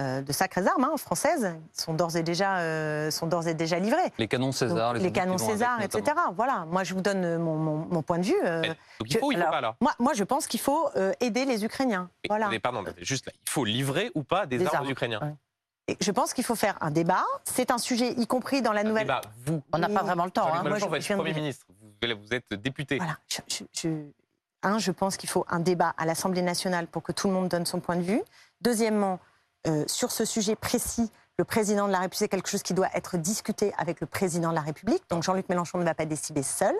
[0.00, 4.12] de sacrées armes hein, françaises, sont d'ores et déjà, euh, sont d'ores et déjà livrées.
[4.18, 6.16] Les canons César, Donc, les, les canons César, avec, etc.
[6.34, 6.64] Voilà.
[6.68, 8.34] Moi, je vous donne euh, mon, mon- mon point de vue.
[8.44, 8.74] euh, Donc
[9.10, 11.44] il faut ou il faut pas là moi, moi, je pense qu'il faut euh, aider
[11.44, 12.10] les Ukrainiens.
[12.24, 12.50] Mais, Voilà.
[12.62, 13.32] Pardon, juste là.
[13.46, 15.34] Il faut livrer ou pas des, Des armes, armes, aux Ukrainiens ouais.
[15.88, 17.24] Et je pense qu'il faut faire un débat.
[17.44, 19.04] C'est un sujet, y compris dans la Un nouvelle.
[19.04, 20.46] débat, vous, On n'a pas vraiment le temps.
[20.54, 20.62] Hein.
[20.62, 21.66] moi, je- vous êtes je viens de Premier ministre,
[22.02, 22.98] vous, êtes député.
[22.98, 23.16] Voilà.
[23.28, 24.10] Je, je- je-
[24.62, 27.48] un, je pense qu'il faut un débat à l'Assemblée nationale pour que tout le monde
[27.48, 28.22] donne son point de vue.
[28.60, 29.18] Deuxièmement,
[29.66, 32.90] euh, sur ce sujet précis, le président de la République, c'est quelque chose qui doit
[32.92, 35.02] être discuté avec le président de la République.
[35.08, 36.74] Donc Jean-Luc Mélenchon ne va pas décider seul.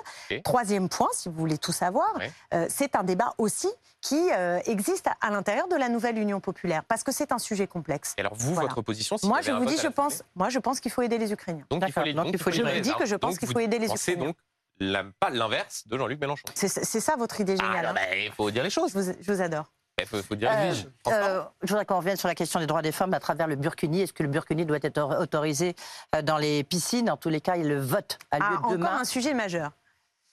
[0.45, 2.31] Troisième point, si vous voulez tout savoir, Ouais.
[2.53, 3.69] euh, c'est un débat aussi
[4.03, 7.39] qui euh, existe à, à l'intérieur de la nouvelle Union populaire, parce que c'est un
[7.39, 8.15] sujet complexe.
[8.19, 8.69] Et alors vous, Voilà.
[8.69, 11.17] votre position si Moi, je vous dis, je pense, moi, je pense qu'il faut aider
[11.17, 11.65] les Ukrainiens.
[11.71, 12.05] Donc il faut D'accord.
[12.05, 14.27] les Donc, il faut Je dis que je pense qu'il vous faut aider les Ukrainiens.
[14.27, 14.37] donc
[14.79, 16.45] la- pas l'inverse de Jean-Luc Mélenchon.
[16.55, 16.69] C'est
[17.01, 17.85] ça votre idée Ah, géniale.
[17.85, 17.95] non, hein.
[18.11, 18.93] mais il faut dire les choses.
[18.93, 19.71] je, vous, je vous adore.
[20.01, 20.73] Il faut, faut dire Euh.
[21.09, 23.57] Euh, je voudrais qu'on revienne sur la question des droits des femmes à travers le
[23.57, 24.03] burkini.
[24.03, 25.75] Est-ce que le burkini doit être autorisé
[26.15, 27.11] euh, dans les piscines?
[27.11, 28.99] En tous les cas, le vote a lieu Ah, encore demain.
[29.01, 29.71] un sujet majeur.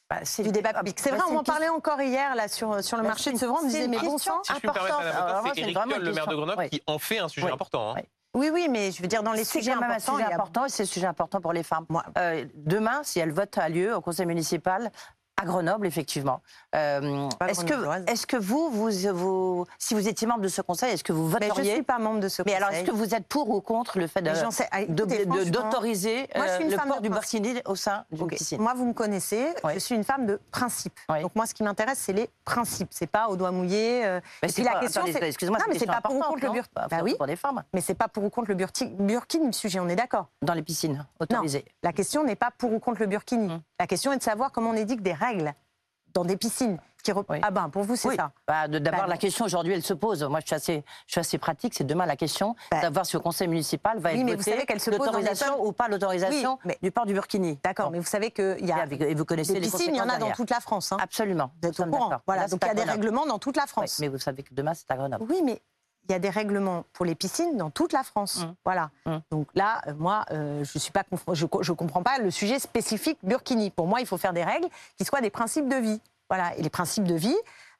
[0.09, 0.97] Bah, c'est du débat public.
[0.99, 3.25] C'est bah, vrai, on une en parlait encore hier là sur, sur le Bah, marché
[3.25, 3.57] c'est de Sevran.
[3.61, 4.41] On me c'est disait, mais bon sang.
[4.43, 6.35] Si c'est c'est Éric vraiment Piolle, le maire de.
[6.35, 6.69] Grenoble, Oui.
[6.69, 7.51] qui en fait un sujet Oui.
[7.53, 7.91] important.
[7.91, 7.93] hein.
[7.97, 8.03] Oui.
[8.35, 10.27] Oui, oui, mais je veux dire, dans les C'est sujets quand même un importants, sujet
[10.29, 11.85] il important et c'est un sujet important pour les femmes.
[11.89, 14.91] Moi- Euh, demain, si elle vote a lieu au conseil municipal,
[15.39, 16.41] à Grenoble, effectivement.
[16.75, 17.63] Euh, est-ce
[18.25, 21.33] que, vous, vous, vous, si vous étiez membre de ce conseil, est-ce que vous Mais
[21.41, 22.93] je ne voteriez suis pas membre de ce Mais alors, est-ce conseil.
[22.93, 24.23] que vous êtes pour ou contre le fait
[24.71, 28.29] ah, d'autoriser euh, le femme port du burkini au sein d'une Ok.
[28.31, 29.73] piscine Moi, vous me connaissez, Oui.
[29.75, 30.97] je suis une femme de principe.
[31.09, 31.21] Oui.
[31.21, 32.89] Donc moi, ce qui m'intéresse, c'est les principes.
[32.91, 34.05] C'est pas au doigt mouillé.
[34.05, 36.73] euh, Mais c'est la question, excusez-moi, c'est pas pour ou contre le burkini.
[36.75, 39.45] non Bah oui, pour des femmes mais c'est pas pour ou contre le burkini, burkini
[39.47, 39.79] le sujet.
[39.79, 40.27] On est d'accord.
[40.41, 41.65] dans les piscines autorisées.
[41.83, 43.61] La question n'est pas pour ou contre le burkini.
[43.79, 45.53] La question est de savoir comment on édicte des règles
[46.13, 46.79] dans des piscines.
[47.03, 47.39] Qui rep- Oui.
[47.43, 48.15] Ah ben, pour vous, c'est Oui.
[48.15, 48.31] ça.
[48.47, 50.23] Bah, D'abord, Bah, la question aujourd'hui, elle se pose.
[50.23, 51.75] Moi, je suis assez, je suis assez pratique.
[51.75, 52.81] C'est demain la question Bah.
[52.81, 56.91] d'avoir si au conseil municipal va Oui, être voté l'autorisation ou pas l'autorisation mais- du
[56.91, 57.59] port du burkini.
[57.63, 60.01] D'accord, mais vous savez qu'il y a et vous connaissez des les piscines, il y
[60.01, 60.91] en a dans toute la France.
[60.91, 60.97] hein.
[60.99, 61.51] Absolument.
[61.61, 62.11] Vous êtes au courant.
[62.25, 63.99] Voilà, Là, donc il y a des règlements dans toute la France.
[63.99, 65.23] mais vous savez que demain, c'est à Grenoble.
[65.29, 65.61] Oui, mais
[66.07, 68.43] il y a des règlements pour les piscines dans toute la France.
[68.45, 68.55] Mm.
[68.65, 68.89] Voilà.
[69.05, 69.17] Mm.
[69.31, 72.31] Donc là, euh, moi, euh, je suis pas, conf- je, co- je comprends pas le
[72.31, 73.69] sujet spécifique burkini.
[73.69, 76.01] Pour moi, il faut faire des règles qui soient des principes de vie.
[76.29, 76.55] Voilà.
[76.57, 77.35] Et les principes de vie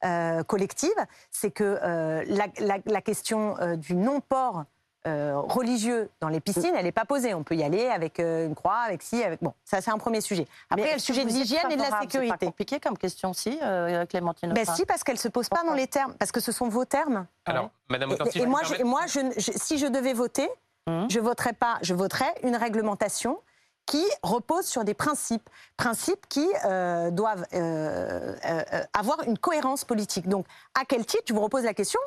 [0.06, 0.90] euh, collective,
[1.32, 4.64] c'est que euh, la, la- la question du non-port
[5.08, 7.34] euh, religieux dans les piscines, elle n'est pas posée.
[7.34, 9.54] On peut y aller avec euh, une croix, avec ci, avec bon.
[9.66, 10.46] Ça, c'est un premier sujet.
[10.70, 12.08] Après, il y a le sujet de l'hygiène et de la favorable?
[12.12, 12.46] C'est pas sécurité.
[12.46, 15.72] compliqué comme question, si, euh, Clémentine Ben si, parce qu'elle se pose pas Pourquoi?
[15.72, 17.26] dans les termes, parce que ce sont vos termes.
[17.46, 20.50] Alors, Madame Et, si moi, je, et moi je, je- si je devais voter,
[20.88, 21.10] Mhm.
[21.10, 21.80] je voterais pas.
[21.82, 23.42] Je voterais une réglementation
[23.86, 29.84] qui repose sur des principes, principes qui euh, doivent euh, euh, euh, avoir une cohérence
[29.86, 30.28] politique.
[30.28, 30.46] Donc,
[30.80, 31.24] à quel titre?
[31.28, 32.00] Je vous repose la question,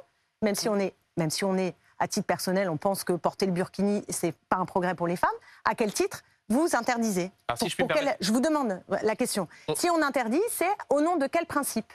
[0.42, 3.46] même si on est, même si on est à titre personnel, on pense que porter
[3.46, 5.30] le burkini c'est pas un progrès pour les femmes.
[5.64, 9.14] À quel titre vous interdisez Alors, si Pour- je pour quel- je vous demande la
[9.14, 9.46] question.
[9.68, 11.92] On- Si on interdit, c'est au nom de quel principe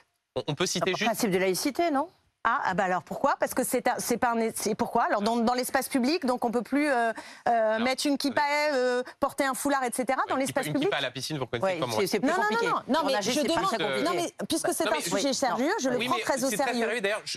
[0.48, 2.08] On, peut citer Le juste principe de laïcité, non
[2.48, 3.36] Ah, ah bah alors pourquoi?
[3.40, 3.96] Parce que c'est pas
[4.32, 5.06] un- c'est pourquoi?
[5.06, 7.12] Alors dans, dans l'espace public, donc on peut plus euh,
[7.50, 8.40] euh, mettre une kippa,
[8.74, 10.20] euh, porter un foulard, etc.
[10.30, 10.90] Dans l'espace kippa- Une public.
[10.90, 12.02] kippa à la piscine, vous reconnaissez Ouais, comme moi.
[12.06, 12.66] c'est plus Non, non, compliqué.
[12.68, 13.66] non, non, non, mais je demande.
[13.66, 14.04] compliqué.
[14.04, 16.58] Non, mais puisque c'est un sujet oui, sérieux, je le Oui, prends très au c'est
[16.58, 16.90] très sérieux.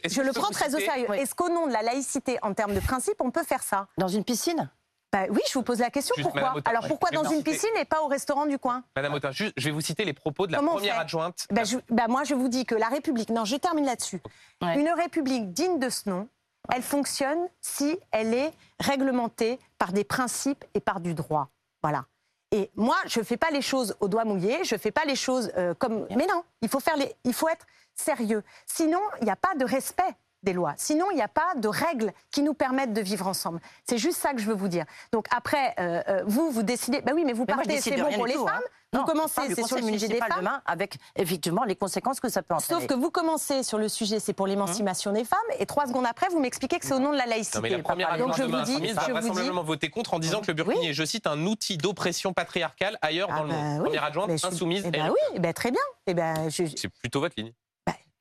[0.04, 1.06] Je le prends très au sérieux.
[1.08, 1.16] Oui.
[1.18, 3.86] Est-ce qu'au nom de la laïcité, en termes de principe, on peut faire ça?
[3.96, 4.68] Dans une piscine?
[5.12, 6.14] Bah oui, je vous pose la question.
[6.16, 7.52] Juste, pourquoi Autain, Alors pourquoi dans une citer.
[7.52, 8.84] piscine et pas au restaurant du coin?
[8.94, 11.46] Madame Autain, juste, je vais vous citer les propos de la Comment première adjointe.
[11.50, 14.20] bah, je- bah, Moi, je vous dis que la République, non, je termine là-dessus.
[14.62, 14.78] Ouais.
[14.78, 16.28] Une République digne de ce nom,
[16.74, 21.48] elle fonctionne si elle est réglementée par des principes et par du droit.
[21.82, 22.04] Voilà.
[22.50, 25.04] Et moi, je ne fais pas les choses au doigt mouillé, je ne fais pas
[25.04, 26.06] les choses euh, comme...
[26.10, 27.14] Mais non, il faut, faire les...
[27.24, 28.42] il faut être sérieux.
[28.66, 30.74] Sinon, il n'y a pas de respect des lois.
[30.76, 33.60] Sinon, il n'y a pas de règles qui nous permettent de vivre ensemble.
[33.88, 34.84] C'est juste ça que je veux vous dire.
[35.12, 37.00] Donc après, euh, euh, vous, vous décidez...
[37.02, 38.56] Bah oui, mais vous Mais partez, c'est bon pour les tout, femmes.
[38.64, 38.68] hein.
[38.94, 40.38] Vous Non, commencez, c'est sur le Conseil sujet des municipal femmes.
[40.40, 42.80] demain, avec effectivement les conséquences que ça peut entraîner.
[42.80, 46.06] Sauf que vous commencez sur le sujet, c'est pour l'émancipation des femmes, et trois secondes
[46.06, 47.58] après, vous m'expliquez que c'est au nom de la laïcité.
[47.58, 49.62] Non, mais la première Donc adjointe je vous dis, insoumise va je vous dis, vraisemblablement
[49.62, 53.28] voter contre en disant que le burkini est, je cite, un outil d'oppression patriarcale ailleurs
[53.30, 53.78] Ah dans le bah monde.
[53.80, 54.84] oui, Première adjointe mais je- insoumise.
[54.86, 55.10] Eh ben elle.
[55.10, 55.82] oui, eh ben très bien.
[56.06, 57.52] Eh ben, C'est plutôt votre ligne.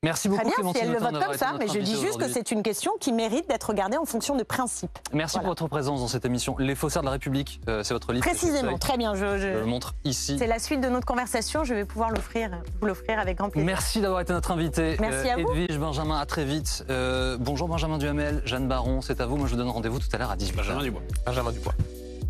[0.04, 2.28] Merci beaucoup très bien si elle le vote comme ça, mais je dis juste que
[2.28, 4.96] c'est une question qui mérite d'être regardée en fonction de principes.
[5.12, 5.42] Merci Voilà.
[5.42, 6.54] pour votre présence dans cette émission.
[6.60, 8.24] Les faussaires de la République, euh, c'est votre livre.
[8.24, 9.16] Précisément, très bien.
[9.16, 10.36] Je, je- le montre ici.
[10.38, 11.64] C'est la suite de notre conversation.
[11.64, 13.66] Je vais pouvoir l'offrir, vous l'offrir avec grand plaisir.
[13.66, 14.96] Merci d'avoir été notre invité.
[15.00, 15.50] Merci à vous.
[15.52, 16.84] Edwige, Benjamin, à très vite.
[16.90, 19.36] Euh, bonjour Benjamin Duhamel, Jeanne Baron, c'est à vous.
[19.36, 20.54] Moi je vous donne rendez-vous tout à l'heure à 18h.
[20.58, 21.02] Benjamin Dubois.
[21.26, 21.74] Benjamin Dubois.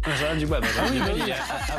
[0.06, 1.76] Benjamin Dubois, Benjamin Dubois, est à-